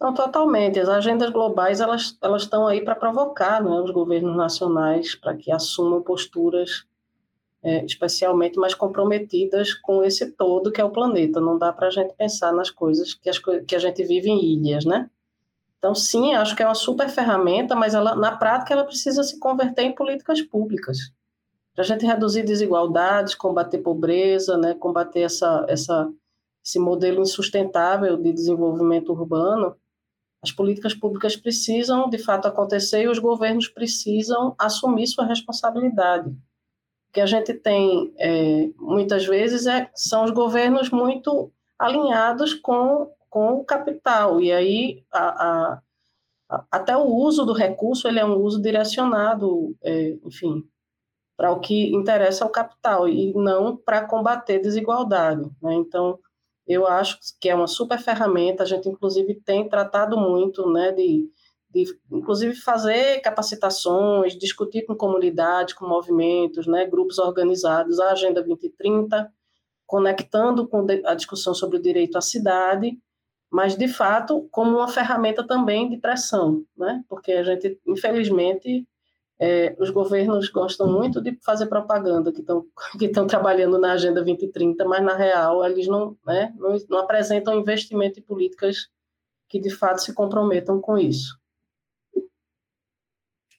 Não, 0.00 0.12
totalmente. 0.12 0.80
As 0.80 0.88
agendas 0.88 1.30
globais 1.30 1.80
elas 1.80 2.16
elas 2.22 2.42
estão 2.42 2.68
aí 2.68 2.84
para 2.84 2.94
provocar 2.94 3.62
né, 3.62 3.70
os 3.70 3.90
governos 3.90 4.36
nacionais 4.36 5.16
para 5.16 5.36
que 5.36 5.50
assumam 5.50 6.02
posturas 6.02 6.87
é, 7.68 7.84
especialmente 7.84 8.58
mais 8.58 8.74
comprometidas 8.74 9.74
com 9.74 10.02
esse 10.02 10.30
todo 10.32 10.72
que 10.72 10.80
é 10.80 10.84
o 10.84 10.90
planeta. 10.90 11.40
Não 11.40 11.58
dá 11.58 11.72
para 11.72 11.88
a 11.88 11.90
gente 11.90 12.14
pensar 12.14 12.52
nas 12.52 12.70
coisas 12.70 13.12
que, 13.12 13.28
as, 13.28 13.38
que 13.38 13.76
a 13.76 13.78
gente 13.78 14.02
vive 14.04 14.30
em 14.30 14.42
ilhas, 14.42 14.84
né? 14.84 15.10
Então, 15.78 15.94
sim, 15.94 16.34
acho 16.34 16.56
que 16.56 16.62
é 16.62 16.66
uma 16.66 16.74
super 16.74 17.08
ferramenta, 17.08 17.76
mas 17.76 17.94
ela, 17.94 18.14
na 18.14 18.36
prática 18.36 18.72
ela 18.72 18.84
precisa 18.84 19.22
se 19.22 19.38
converter 19.38 19.82
em 19.82 19.94
políticas 19.94 20.40
públicas 20.42 21.12
para 21.78 21.84
a 21.84 21.86
gente 21.86 22.04
reduzir 22.04 22.42
desigualdades, 22.42 23.36
combater 23.36 23.78
pobreza, 23.78 24.58
né, 24.58 24.74
combater 24.74 25.20
essa, 25.20 25.64
essa, 25.68 26.12
esse 26.64 26.76
modelo 26.76 27.22
insustentável 27.22 28.16
de 28.16 28.32
desenvolvimento 28.32 29.12
urbano, 29.12 29.76
as 30.42 30.50
políticas 30.50 30.92
públicas 30.92 31.36
precisam, 31.36 32.10
de 32.10 32.18
fato, 32.18 32.48
acontecer 32.48 33.02
e 33.02 33.08
os 33.08 33.20
governos 33.20 33.68
precisam 33.68 34.56
assumir 34.58 35.06
sua 35.06 35.24
responsabilidade. 35.24 36.36
Que 37.18 37.22
a 37.22 37.26
gente 37.26 37.52
tem, 37.52 38.14
é, 38.16 38.70
muitas 38.76 39.26
vezes, 39.26 39.66
é, 39.66 39.90
são 39.92 40.22
os 40.22 40.30
governos 40.30 40.88
muito 40.88 41.50
alinhados 41.76 42.54
com, 42.54 43.10
com 43.28 43.54
o 43.54 43.64
capital, 43.64 44.40
e 44.40 44.52
aí 44.52 45.02
a, 45.10 45.80
a, 46.48 46.62
até 46.70 46.96
o 46.96 47.06
uso 47.06 47.44
do 47.44 47.52
recurso 47.52 48.06
ele 48.06 48.20
é 48.20 48.24
um 48.24 48.36
uso 48.36 48.62
direcionado, 48.62 49.76
é, 49.82 50.16
enfim, 50.24 50.62
para 51.36 51.50
o 51.50 51.58
que 51.58 51.92
interessa 51.92 52.44
ao 52.44 52.50
capital 52.50 53.08
e 53.08 53.34
não 53.34 53.76
para 53.76 54.06
combater 54.06 54.60
desigualdade. 54.60 55.42
Né? 55.60 55.74
Então, 55.74 56.20
eu 56.68 56.86
acho 56.86 57.18
que 57.40 57.48
é 57.48 57.54
uma 57.56 57.66
super 57.66 57.98
ferramenta. 57.98 58.62
A 58.62 58.66
gente, 58.66 58.88
inclusive, 58.88 59.34
tem 59.34 59.68
tratado 59.68 60.16
muito 60.16 60.70
né, 60.70 60.92
de, 60.92 61.28
de 61.70 61.84
inclusive, 62.10 62.54
fazer 62.54 63.20
capacitações, 63.20 64.36
discutir 64.36 64.86
com 64.86 64.94
comunidades, 64.94 65.74
com 65.74 65.86
movimentos, 65.86 66.66
né, 66.66 66.86
grupos 66.86 67.18
organizados, 67.18 68.00
a 68.00 68.12
Agenda 68.12 68.42
2030, 68.42 69.30
conectando 69.86 70.66
com 70.68 70.86
a 71.04 71.14
discussão 71.14 71.54
sobre 71.54 71.78
o 71.78 71.82
direito 71.82 72.16
à 72.18 72.20
cidade, 72.20 72.98
mas, 73.50 73.76
de 73.76 73.88
fato, 73.88 74.46
como 74.50 74.76
uma 74.76 74.88
ferramenta 74.88 75.46
também 75.46 75.88
de 75.88 75.96
pressão, 75.96 76.64
né? 76.76 77.02
porque 77.08 77.32
a 77.32 77.42
gente, 77.42 77.80
infelizmente, 77.86 78.86
é, 79.40 79.74
os 79.78 79.90
governos 79.90 80.50
gostam 80.50 80.92
muito 80.92 81.20
de 81.22 81.38
fazer 81.42 81.66
propaganda 81.66 82.32
que 82.32 82.40
estão 82.40 82.66
que 82.98 83.06
estão 83.06 83.26
trabalhando 83.26 83.78
na 83.78 83.92
Agenda 83.92 84.22
2030, 84.22 84.84
mas 84.84 85.02
na 85.02 85.16
real 85.16 85.64
eles 85.64 85.86
não, 85.86 86.16
né, 86.26 86.52
não, 86.58 86.76
não 86.88 86.98
apresentam 86.98 87.58
investimento 87.58 88.18
em 88.18 88.22
políticas 88.22 88.88
que 89.48 89.58
de 89.60 89.70
fato 89.70 90.02
se 90.02 90.12
comprometam 90.12 90.80
com 90.80 90.98
isso. 90.98 91.38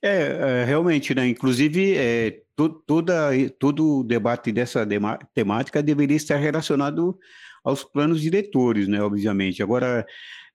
É, 0.02 0.62
é 0.62 0.66
realmente, 0.66 1.14
né? 1.14 1.28
Inclusive, 1.28 1.96
é, 1.98 2.42
to, 2.56 2.70
toda, 2.70 3.32
todo 3.60 4.00
o 4.00 4.04
debate 4.04 4.52
dessa 4.52 4.88
temática 5.34 5.84
deveria 5.84 6.16
estar 6.18 6.38
relacionado 6.38 7.18
aos 7.64 7.84
planos 7.84 8.22
diretores, 8.22 8.88
né? 8.88 9.02
Obviamente. 9.02 9.62
Agora, 9.62 10.06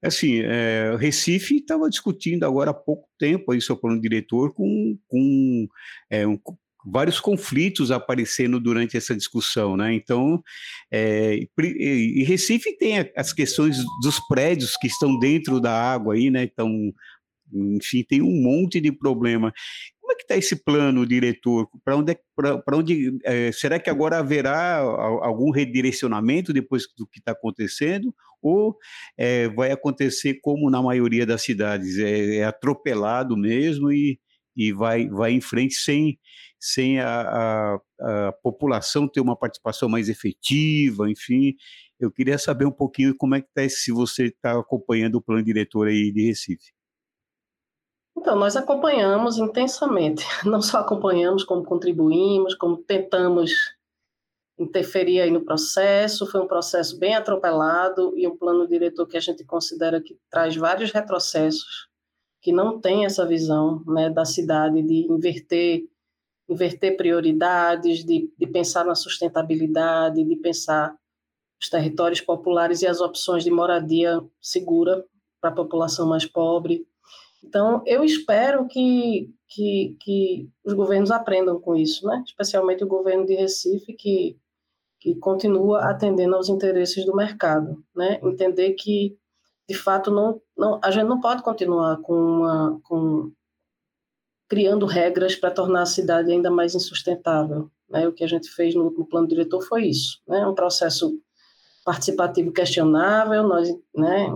assim, 0.02 0.40
é, 0.40 0.96
Recife 0.98 1.56
estava 1.56 1.88
discutindo 1.88 2.44
agora 2.44 2.70
há 2.70 2.74
pouco 2.74 3.08
tempo 3.18 3.52
aí 3.52 3.60
seu 3.60 3.76
plano 3.76 4.00
diretor 4.00 4.52
com, 4.54 4.98
com 5.06 5.66
é, 6.10 6.26
um, 6.26 6.38
vários 6.84 7.18
conflitos 7.18 7.90
aparecendo 7.90 8.60
durante 8.60 8.96
essa 8.96 9.16
discussão, 9.16 9.76
né? 9.76 9.94
Então, 9.94 10.42
é, 10.90 11.38
e 11.58 12.24
Recife 12.24 12.76
tem 12.76 13.10
as 13.16 13.32
questões 13.32 13.78
dos 14.02 14.20
prédios 14.28 14.76
que 14.76 14.86
estão 14.86 15.18
dentro 15.18 15.60
da 15.60 15.72
água 15.72 16.14
aí, 16.14 16.30
né? 16.30 16.44
Então, 16.44 16.92
enfim, 17.54 18.04
tem 18.04 18.22
um 18.22 18.42
monte 18.42 18.80
de 18.80 18.90
problema. 18.92 19.52
Como 20.04 20.12
é 20.12 20.16
que 20.16 20.22
está 20.22 20.36
esse 20.36 20.56
plano, 20.56 21.06
diretor? 21.06 21.66
Para 21.82 21.96
onde, 21.96 22.12
é, 22.12 22.18
onde 22.74 23.18
é, 23.24 23.50
será 23.52 23.78
que 23.80 23.88
agora 23.88 24.18
haverá 24.18 24.78
algum 24.78 25.50
redirecionamento 25.50 26.52
depois 26.52 26.84
do 26.96 27.06
que 27.06 27.20
está 27.20 27.32
acontecendo? 27.32 28.14
Ou 28.42 28.76
é, 29.16 29.48
vai 29.48 29.70
acontecer 29.70 30.40
como 30.42 30.68
na 30.68 30.82
maioria 30.82 31.24
das 31.24 31.40
cidades, 31.40 31.98
é, 31.98 32.36
é 32.36 32.44
atropelado 32.44 33.34
mesmo 33.34 33.90
e, 33.90 34.20
e 34.54 34.72
vai, 34.72 35.08
vai 35.08 35.32
em 35.32 35.40
frente 35.40 35.74
sem, 35.74 36.18
sem 36.60 37.00
a, 37.00 37.22
a, 37.22 37.78
a, 38.28 38.32
população 38.42 39.08
ter 39.08 39.22
uma 39.22 39.34
participação 39.36 39.88
mais 39.88 40.10
efetiva, 40.10 41.10
enfim, 41.10 41.54
Eu 41.98 42.10
queria 42.10 42.36
saber 42.36 42.66
um 42.66 42.72
pouquinho 42.72 43.16
como 43.16 43.34
é 43.34 43.40
que 43.40 43.48
está, 43.48 43.66
se 43.68 43.90
você 43.90 44.26
está 44.26 44.58
acompanhando 44.60 45.14
o 45.14 45.22
plano 45.22 45.42
diretor 45.42 45.88
aí 45.88 46.12
de 46.12 46.26
Recife. 46.26 46.73
Então, 48.24 48.36
nós 48.36 48.56
acompanhamos 48.56 49.36
intensamente, 49.36 50.24
não 50.48 50.62
só 50.62 50.78
acompanhamos, 50.78 51.44
como 51.44 51.62
contribuímos, 51.62 52.54
como 52.54 52.78
tentamos 52.78 53.52
interferir 54.58 55.20
aí 55.20 55.30
no 55.30 55.44
processo, 55.44 56.26
foi 56.26 56.40
um 56.40 56.46
processo 56.46 56.98
bem 56.98 57.14
atropelado 57.14 58.14
e 58.16 58.26
um 58.26 58.34
plano 58.34 58.66
diretor 58.66 59.06
que 59.06 59.18
a 59.18 59.20
gente 59.20 59.44
considera 59.44 60.00
que 60.00 60.18
traz 60.30 60.56
vários 60.56 60.90
retrocessos, 60.90 61.86
que 62.40 62.50
não 62.50 62.80
tem 62.80 63.04
essa 63.04 63.26
visão 63.26 63.84
né, 63.86 64.08
da 64.08 64.24
cidade 64.24 64.80
de 64.80 65.06
inverter, 65.12 65.84
inverter 66.48 66.96
prioridades, 66.96 68.06
de, 68.06 68.32
de 68.38 68.46
pensar 68.46 68.86
na 68.86 68.94
sustentabilidade, 68.94 70.24
de 70.24 70.36
pensar 70.36 70.96
os 71.60 71.68
territórios 71.68 72.22
populares 72.22 72.80
e 72.80 72.86
as 72.86 73.02
opções 73.02 73.44
de 73.44 73.50
moradia 73.50 74.18
segura 74.40 75.04
para 75.42 75.50
a 75.50 75.54
população 75.54 76.08
mais 76.08 76.24
pobre. 76.24 76.88
Então, 77.46 77.82
eu 77.86 78.02
espero 78.02 78.66
que, 78.66 79.30
que, 79.48 79.96
que 80.00 80.48
os 80.64 80.72
governos 80.72 81.10
aprendam 81.10 81.60
com 81.60 81.76
isso, 81.76 82.06
né? 82.06 82.22
especialmente 82.26 82.82
o 82.82 82.88
governo 82.88 83.26
de 83.26 83.34
Recife, 83.34 83.92
que 83.92 84.38
que 85.04 85.14
continua 85.16 85.90
atendendo 85.90 86.34
aos 86.34 86.48
interesses 86.48 87.04
do 87.04 87.14
mercado, 87.14 87.84
né? 87.94 88.18
Entender 88.22 88.72
que 88.72 89.14
de 89.68 89.74
fato 89.74 90.10
não, 90.10 90.40
não 90.56 90.80
a 90.82 90.90
gente 90.90 91.04
não 91.04 91.20
pode 91.20 91.42
continuar 91.42 91.98
com 91.98 92.14
uma 92.14 92.80
com 92.82 93.30
criando 94.48 94.86
regras 94.86 95.36
para 95.36 95.50
tornar 95.50 95.82
a 95.82 95.86
cidade 95.86 96.32
ainda 96.32 96.50
mais 96.50 96.74
insustentável, 96.74 97.70
né? 97.86 98.08
O 98.08 98.14
que 98.14 98.24
a 98.24 98.26
gente 98.26 98.48
fez 98.48 98.74
no, 98.74 98.90
no 98.90 99.04
plano 99.04 99.28
diretor 99.28 99.60
foi 99.60 99.88
isso, 99.88 100.22
né? 100.26 100.46
Um 100.46 100.54
processo 100.54 101.12
participativo 101.84 102.50
questionável, 102.50 103.42
nós, 103.42 103.68
né, 103.94 104.26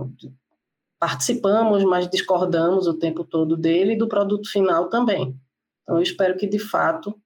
participamos, 0.99 1.83
mas 1.83 2.09
discordamos 2.09 2.87
o 2.87 2.93
tempo 2.93 3.23
todo 3.23 3.55
dele 3.55 3.93
e 3.93 3.97
do 3.97 4.07
produto 4.07 4.49
final 4.49 4.89
também. 4.89 5.35
Então, 5.83 5.97
eu 5.97 6.01
espero 6.03 6.37
que, 6.37 6.45
de 6.45 6.59
fato, 6.59 7.19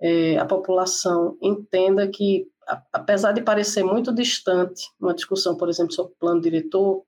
é, 0.00 0.36
a 0.38 0.44
população 0.44 1.36
entenda 1.40 2.06
que 2.06 2.46
apesar 2.92 3.32
de 3.32 3.42
parecer 3.42 3.84
muito 3.84 4.12
distante 4.12 4.90
uma 5.00 5.14
discussão, 5.14 5.56
por 5.56 5.68
exemplo, 5.68 5.92
sobre 5.92 6.14
plano 6.18 6.40
diretor, 6.40 7.04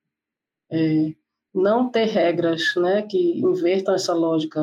é, 0.71 1.13
não 1.55 1.91
ter 1.91 2.05
regras 2.05 2.75
né, 2.77 3.03
que 3.03 3.41
invertam 3.41 3.95
essa 3.95 4.15
lógica 4.15 4.63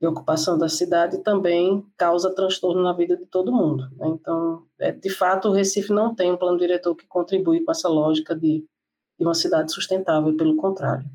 de 0.00 0.06
ocupação 0.06 0.58
da 0.58 0.68
cidade 0.68 1.22
também 1.22 1.84
causa 1.96 2.34
transtorno 2.34 2.82
na 2.82 2.92
vida 2.92 3.16
de 3.16 3.26
todo 3.26 3.52
mundo. 3.52 3.88
Né? 3.96 4.08
Então, 4.08 4.66
é, 4.78 4.92
de 4.92 5.10
fato, 5.10 5.48
o 5.48 5.52
Recife 5.52 5.92
não 5.92 6.14
tem 6.14 6.32
um 6.32 6.36
plano 6.36 6.58
diretor 6.58 6.94
que 6.94 7.06
contribui 7.06 7.62
com 7.64 7.70
essa 7.70 7.88
lógica 7.88 8.34
de, 8.34 8.64
de 9.18 9.24
uma 9.24 9.34
cidade 9.34 9.72
sustentável, 9.72 10.36
pelo 10.36 10.56
contrário. 10.56 11.08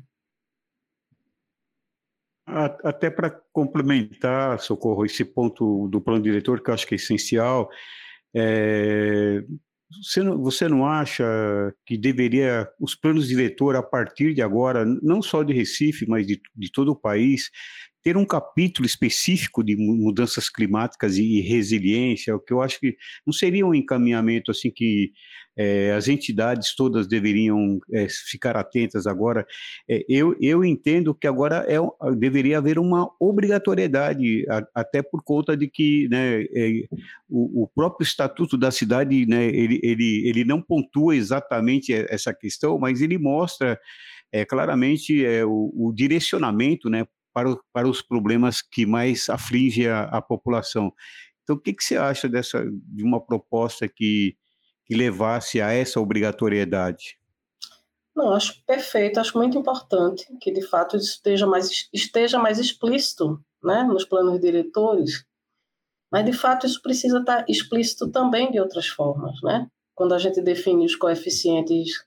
Até 2.44 3.08
para 3.08 3.30
complementar, 3.52 4.58
Socorro, 4.60 5.06
esse 5.06 5.24
ponto 5.24 5.88
do 5.88 6.00
plano 6.00 6.22
diretor, 6.22 6.62
que 6.62 6.70
eu 6.70 6.74
acho 6.74 6.86
que 6.86 6.94
é 6.94 6.96
essencial, 6.96 7.70
é, 8.34 9.44
você, 10.02 10.22
não, 10.22 10.38
você 10.42 10.68
não 10.68 10.86
acha 10.86 11.24
que 11.86 11.96
deveria, 11.96 12.68
os 12.80 12.94
planos 12.94 13.28
diretor, 13.28 13.76
a 13.76 13.82
partir 13.82 14.34
de 14.34 14.42
agora, 14.42 14.84
não 14.84 15.22
só 15.22 15.42
de 15.42 15.52
Recife, 15.52 16.06
mas 16.08 16.26
de, 16.26 16.40
de 16.54 16.72
todo 16.72 16.92
o 16.92 16.96
país, 16.96 17.50
ter 18.02 18.16
um 18.16 18.24
capítulo 18.24 18.86
específico 18.86 19.62
de 19.62 19.76
mudanças 19.76 20.48
climáticas 20.48 21.16
e 21.16 21.40
resiliência, 21.40 22.34
o 22.34 22.40
que 22.40 22.52
eu 22.52 22.60
acho 22.60 22.80
que 22.80 22.96
não 23.26 23.32
seria 23.32 23.66
um 23.66 23.74
encaminhamento 23.74 24.50
assim 24.50 24.70
que 24.70 25.12
é, 25.56 25.92
as 25.92 26.08
entidades 26.08 26.74
todas 26.74 27.06
deveriam 27.06 27.78
é, 27.92 28.06
ficar 28.08 28.56
atentas 28.56 29.06
agora. 29.06 29.46
É, 29.88 30.04
eu, 30.08 30.34
eu 30.40 30.64
entendo 30.64 31.14
que 31.14 31.26
agora 31.26 31.66
é, 31.68 31.76
deveria 32.16 32.58
haver 32.58 32.78
uma 32.78 33.10
obrigatoriedade, 33.20 34.46
a, 34.48 34.62
até 34.74 35.02
por 35.02 35.22
conta 35.22 35.56
de 35.56 35.68
que 35.68 36.08
né, 36.08 36.44
o, 37.28 37.64
o, 37.64 37.68
próprio 37.68 38.04
estatuto 38.04 38.56
da 38.56 38.70
cidade 38.70 39.26
né, 39.26 39.46
ele, 39.46 39.78
ele, 39.82 40.28
ele 40.28 40.44
não 40.44 40.60
pontua 40.60 41.14
exatamente 41.14 41.92
essa 41.92 42.32
questão, 42.32 42.78
mas 42.78 43.00
ele 43.00 43.18
mostra 43.18 43.78
claramente 44.48 45.22
o, 45.44 45.88
o 45.88 45.92
direcionamento 45.92 46.88
né, 46.88 47.06
para, 47.32 47.56
para 47.72 47.88
os 47.88 48.02
problemas 48.02 48.62
que 48.62 48.86
mais 48.86 49.28
afligem 49.28 49.88
a, 49.88 50.04
a 50.04 50.22
população. 50.22 50.92
Então, 51.42 51.56
o 51.56 51.60
que, 51.60 51.72
que 51.72 51.82
você 51.82 51.96
acha 51.96 52.28
dessa, 52.28 52.64
de 52.70 53.02
uma 53.02 53.20
proposta 53.20 53.88
que, 53.88 54.36
que 54.86 54.94
levasse 54.94 55.60
a 55.60 55.72
essa 55.72 56.00
obrigatoriedade? 56.00 57.18
Não, 58.14 58.32
acho 58.32 58.62
perfeito, 58.66 59.18
acho 59.18 59.36
muito 59.36 59.56
importante 59.56 60.26
que 60.40 60.52
de 60.52 60.62
fato 60.62 60.96
esteja 60.96 61.46
mais, 61.46 61.88
esteja 61.92 62.38
mais 62.38 62.58
explícito 62.58 63.42
né, 63.62 63.82
nos 63.84 64.04
planos 64.04 64.38
diretores, 64.38 65.24
mas 66.10 66.24
de 66.26 66.32
fato 66.32 66.66
isso 66.66 66.82
precisa 66.82 67.20
estar 67.20 67.44
explícito 67.48 68.10
também 68.10 68.50
de 68.50 68.60
outras 68.60 68.86
formas. 68.86 69.40
Né? 69.42 69.66
Quando 69.94 70.14
a 70.14 70.18
gente 70.18 70.42
define 70.42 70.84
os 70.84 70.94
coeficientes 70.94 72.04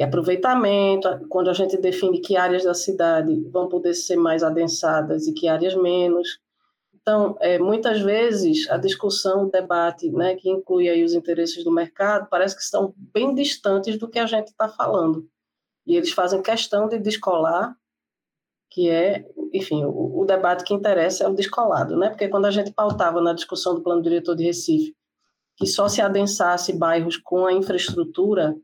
e 0.00 0.02
aproveitamento, 0.02 1.26
quando 1.28 1.50
a 1.50 1.52
gente 1.52 1.76
define 1.76 2.22
que 2.22 2.34
áreas 2.34 2.64
da 2.64 2.72
cidade 2.72 3.38
vão 3.50 3.68
poder 3.68 3.92
ser 3.92 4.16
mais 4.16 4.42
adensadas 4.42 5.26
e 5.26 5.34
que 5.34 5.46
áreas 5.46 5.74
menos. 5.74 6.40
Então, 6.94 7.36
é, 7.38 7.58
muitas 7.58 8.00
vezes 8.00 8.66
a 8.70 8.78
discussão, 8.78 9.44
o 9.44 9.50
debate, 9.50 10.10
né, 10.10 10.36
que 10.36 10.48
inclui 10.48 10.88
aí 10.88 11.04
os 11.04 11.12
interesses 11.12 11.62
do 11.62 11.70
mercado, 11.70 12.28
parece 12.30 12.56
que 12.56 12.62
estão 12.62 12.94
bem 12.96 13.34
distantes 13.34 13.98
do 13.98 14.08
que 14.08 14.18
a 14.18 14.24
gente 14.24 14.46
está 14.46 14.70
falando. 14.70 15.28
E 15.86 15.94
eles 15.94 16.12
fazem 16.12 16.40
questão 16.40 16.88
de 16.88 16.98
descolar, 16.98 17.76
que 18.70 18.88
é, 18.88 19.26
enfim, 19.52 19.84
o, 19.84 20.22
o, 20.22 20.24
debate 20.24 20.64
que 20.64 20.72
interessa 20.72 21.24
é 21.24 21.28
o 21.28 21.34
descolado, 21.34 21.94
né? 21.94 22.08
Porque 22.08 22.28
quando 22.28 22.46
a 22.46 22.50
gente 22.50 22.72
pautava 22.72 23.20
na 23.20 23.34
discussão 23.34 23.74
do 23.74 23.82
plano 23.82 24.00
diretor 24.00 24.34
de 24.34 24.44
Recife 24.44 24.96
que 25.56 25.66
só 25.66 25.88
se 25.88 26.00
adensasse 26.00 26.72
bairros 26.72 27.18
com 27.18 27.44
a 27.44 27.52
infraestrutura 27.52 28.56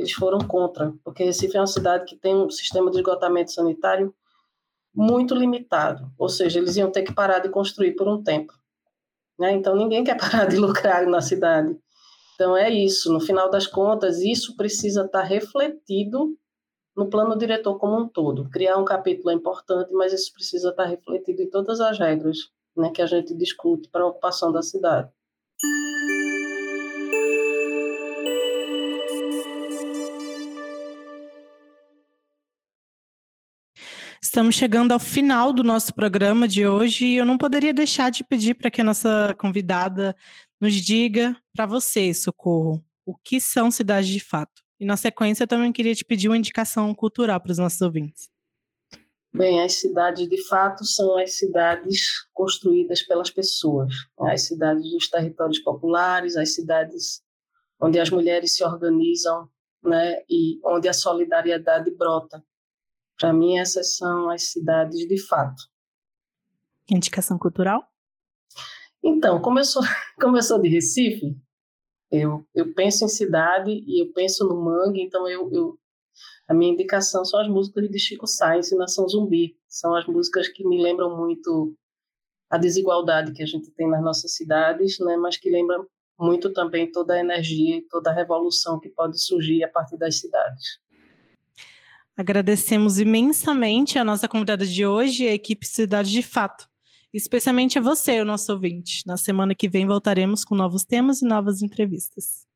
eles 0.00 0.12
foram 0.12 0.38
contra, 0.38 0.92
porque 1.04 1.24
Recife 1.24 1.56
é 1.56 1.60
uma 1.60 1.66
cidade 1.66 2.04
que 2.04 2.16
tem 2.16 2.34
um 2.34 2.50
sistema 2.50 2.90
de 2.90 2.96
esgotamento 2.96 3.52
sanitário 3.52 4.14
muito 4.94 5.34
limitado, 5.34 6.10
ou 6.18 6.28
seja, 6.28 6.58
eles 6.58 6.76
iam 6.76 6.90
ter 6.90 7.02
que 7.02 7.14
parar 7.14 7.38
de 7.38 7.48
construir 7.48 7.92
por 7.92 8.08
um 8.08 8.22
tempo. 8.22 8.52
Né? 9.38 9.52
Então, 9.52 9.76
ninguém 9.76 10.02
quer 10.04 10.16
parar 10.18 10.46
de 10.46 10.56
lucrar 10.56 11.06
na 11.06 11.20
cidade. 11.20 11.76
Então, 12.34 12.56
é 12.56 12.70
isso. 12.70 13.12
No 13.12 13.20
final 13.20 13.50
das 13.50 13.66
contas, 13.66 14.18
isso 14.18 14.56
precisa 14.56 15.04
estar 15.04 15.22
refletido 15.22 16.36
no 16.96 17.08
plano 17.08 17.36
diretor 17.36 17.78
como 17.78 17.98
um 17.98 18.08
todo. 18.08 18.48
Criar 18.50 18.76
um 18.76 18.84
capítulo 18.84 19.30
é 19.30 19.34
importante, 19.34 19.92
mas 19.92 20.12
isso 20.12 20.32
precisa 20.32 20.70
estar 20.70 20.84
refletido 20.86 21.42
em 21.42 21.50
todas 21.50 21.80
as 21.80 21.98
regras 21.98 22.50
né, 22.76 22.90
que 22.90 23.02
a 23.02 23.06
gente 23.06 23.34
discute 23.34 23.88
para 23.88 24.02
a 24.02 24.06
ocupação 24.06 24.50
da 24.50 24.62
cidade. 24.62 25.10
Estamos 34.22 34.54
chegando 34.54 34.92
ao 34.92 35.00
final 35.00 35.50
do 35.50 35.64
nosso 35.64 35.94
programa 35.94 36.46
de 36.46 36.66
hoje 36.66 37.06
e 37.06 37.16
eu 37.16 37.24
não 37.24 37.38
poderia 37.38 37.72
deixar 37.72 38.10
de 38.10 38.22
pedir 38.22 38.54
para 38.54 38.70
que 38.70 38.82
a 38.82 38.84
nossa 38.84 39.34
convidada 39.38 40.14
nos 40.60 40.74
diga 40.74 41.34
para 41.56 41.64
você, 41.64 42.12
Socorro, 42.12 42.84
o 43.06 43.16
que 43.16 43.40
são 43.40 43.70
cidades 43.70 44.10
de 44.10 44.20
fato. 44.20 44.62
E 44.78 44.84
na 44.84 44.98
sequência 44.98 45.44
eu 45.44 45.48
também 45.48 45.72
queria 45.72 45.94
te 45.94 46.04
pedir 46.04 46.28
uma 46.28 46.36
indicação 46.36 46.94
cultural 46.94 47.40
para 47.40 47.52
os 47.52 47.56
nossos 47.56 47.80
ouvintes. 47.80 48.28
Bem, 49.32 49.62
as 49.62 49.74
cidades 49.74 50.28
de 50.28 50.46
fato 50.48 50.84
são 50.84 51.16
as 51.16 51.38
cidades 51.38 52.26
construídas 52.34 53.00
pelas 53.02 53.30
pessoas, 53.30 53.94
né? 54.18 54.34
as 54.34 54.42
cidades 54.42 54.90
dos 54.90 55.08
territórios 55.08 55.60
populares, 55.60 56.36
as 56.36 56.54
cidades 56.54 57.22
onde 57.80 57.98
as 57.98 58.10
mulheres 58.10 58.54
se 58.54 58.62
organizam 58.62 59.48
né? 59.82 60.16
e 60.28 60.60
onde 60.62 60.88
a 60.88 60.92
solidariedade 60.92 61.90
brota. 61.96 62.44
Para 63.20 63.34
mim, 63.34 63.58
essas 63.58 63.96
são 63.96 64.30
as 64.30 64.44
cidades 64.44 65.06
de 65.06 65.18
fato. 65.18 65.62
Indicação 66.90 67.38
cultural? 67.38 67.86
Então, 69.02 69.42
como 69.42 69.58
eu 69.58 69.64
sou, 69.64 69.82
como 70.18 70.38
eu 70.38 70.42
sou 70.42 70.58
de 70.58 70.70
Recife, 70.70 71.36
eu, 72.10 72.46
eu 72.54 72.72
penso 72.74 73.04
em 73.04 73.08
cidade 73.08 73.70
e 73.70 74.02
eu 74.02 74.10
penso 74.14 74.48
no 74.48 74.64
mangue, 74.64 75.02
então 75.02 75.28
eu, 75.28 75.52
eu, 75.52 75.78
a 76.48 76.54
minha 76.54 76.72
indicação 76.72 77.22
são 77.22 77.38
as 77.38 77.48
músicas 77.48 77.90
de 77.90 77.98
Chico 77.98 78.26
Sainz 78.26 78.72
e 78.72 78.76
Nação 78.76 79.06
Zumbi. 79.06 79.54
São 79.68 79.94
as 79.94 80.06
músicas 80.06 80.48
que 80.48 80.66
me 80.66 80.82
lembram 80.82 81.14
muito 81.14 81.76
a 82.48 82.56
desigualdade 82.56 83.32
que 83.32 83.42
a 83.42 83.46
gente 83.46 83.70
tem 83.72 83.86
nas 83.86 84.02
nossas 84.02 84.34
cidades, 84.34 84.98
né, 84.98 85.16
mas 85.18 85.36
que 85.36 85.50
lembram 85.50 85.86
muito 86.18 86.52
também 86.52 86.90
toda 86.90 87.14
a 87.14 87.20
energia 87.20 87.76
e 87.76 87.82
toda 87.82 88.10
a 88.10 88.14
revolução 88.14 88.80
que 88.80 88.88
pode 88.88 89.22
surgir 89.22 89.62
a 89.62 89.68
partir 89.68 89.98
das 89.98 90.18
cidades. 90.18 90.80
Agradecemos 92.16 92.98
imensamente 92.98 93.98
a 93.98 94.04
nossa 94.04 94.28
convidada 94.28 94.66
de 94.66 94.84
hoje, 94.84 95.26
a 95.26 95.32
equipe 95.32 95.66
Cidade 95.66 96.10
de 96.10 96.22
Fato. 96.22 96.68
Especialmente 97.12 97.78
a 97.78 97.82
você, 97.82 98.20
o 98.20 98.24
nosso 98.24 98.52
ouvinte. 98.52 99.02
Na 99.06 99.16
semana 99.16 99.54
que 99.54 99.68
vem 99.68 99.86
voltaremos 99.86 100.44
com 100.44 100.54
novos 100.54 100.84
temas 100.84 101.22
e 101.22 101.24
novas 101.24 101.62
entrevistas. 101.62 102.46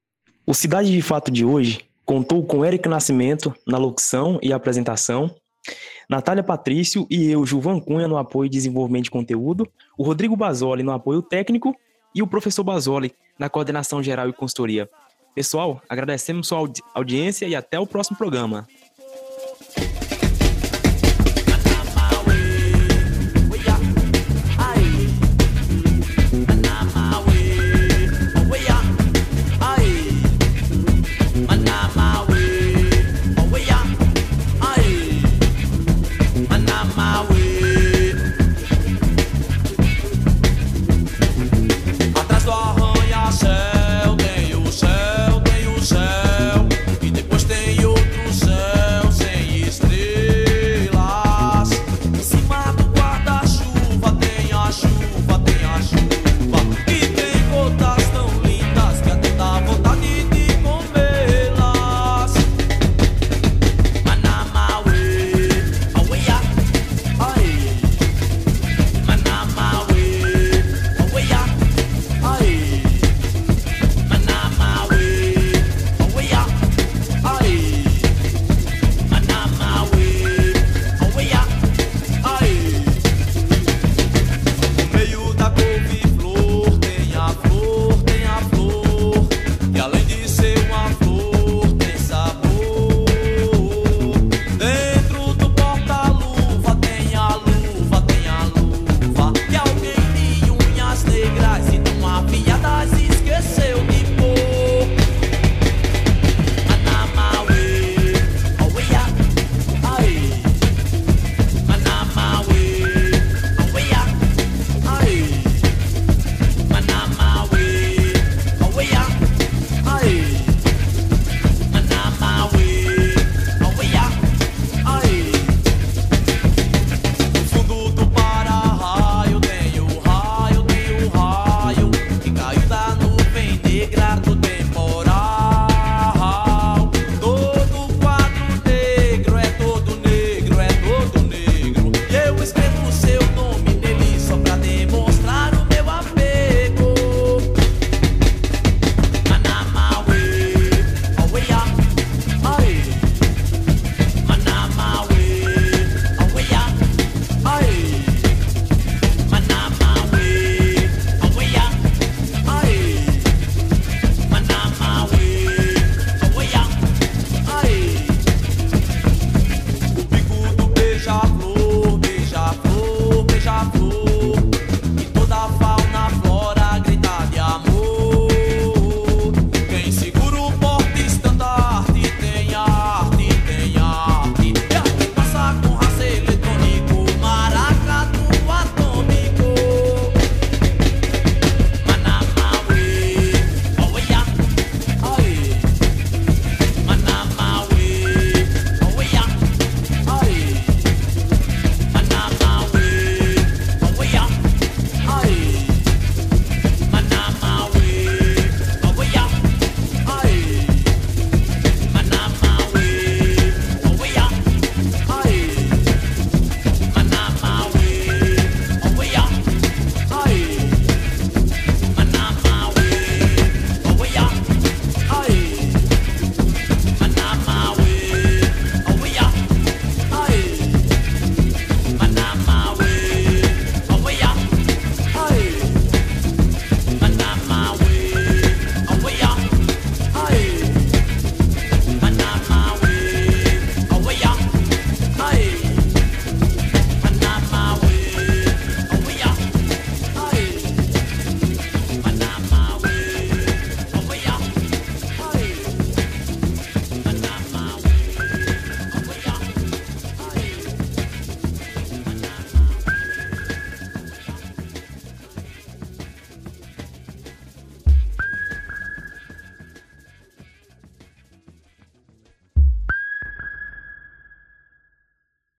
O 0.47 0.55
Cidade 0.55 0.93
de 0.93 1.03
Fato 1.03 1.31
de 1.31 1.45
hoje 1.45 1.81
contou 2.05 2.45
com 2.45 2.65
Eric 2.65 2.89
Nascimento 2.89 3.55
na 3.67 3.79
locução 3.79 4.39
e 4.43 4.53
apresentação, 4.53 5.35
Natália 6.09 6.43
Patrício 6.43 7.07
e 7.11 7.31
eu, 7.31 7.47
Juvan 7.47 7.81
Cunha, 7.81 8.07
no 8.07 8.19
apoio 8.19 8.47
e 8.47 8.51
desenvolvimento 8.51 9.05
de 9.05 9.11
conteúdo, 9.11 9.67
o 9.97 10.05
Rodrigo 10.05 10.37
Basoli 10.37 10.83
no 10.83 10.93
apoio 10.93 11.23
técnico 11.23 11.75
e 12.15 12.23
o 12.23 12.27
professor 12.27 12.63
Basoli 12.63 13.13
na 13.39 13.49
coordenação 13.49 14.03
geral 14.03 14.29
e 14.29 14.33
consultoria. 14.33 14.89
Pessoal, 15.35 15.83
agradecemos 15.89 16.47
sua 16.47 16.59
audi 16.59 16.83
audiência 16.95 17.47
e 17.47 17.57
até 17.57 17.81
o 17.81 17.87
próximo 17.87 18.17
programa. 18.17 18.69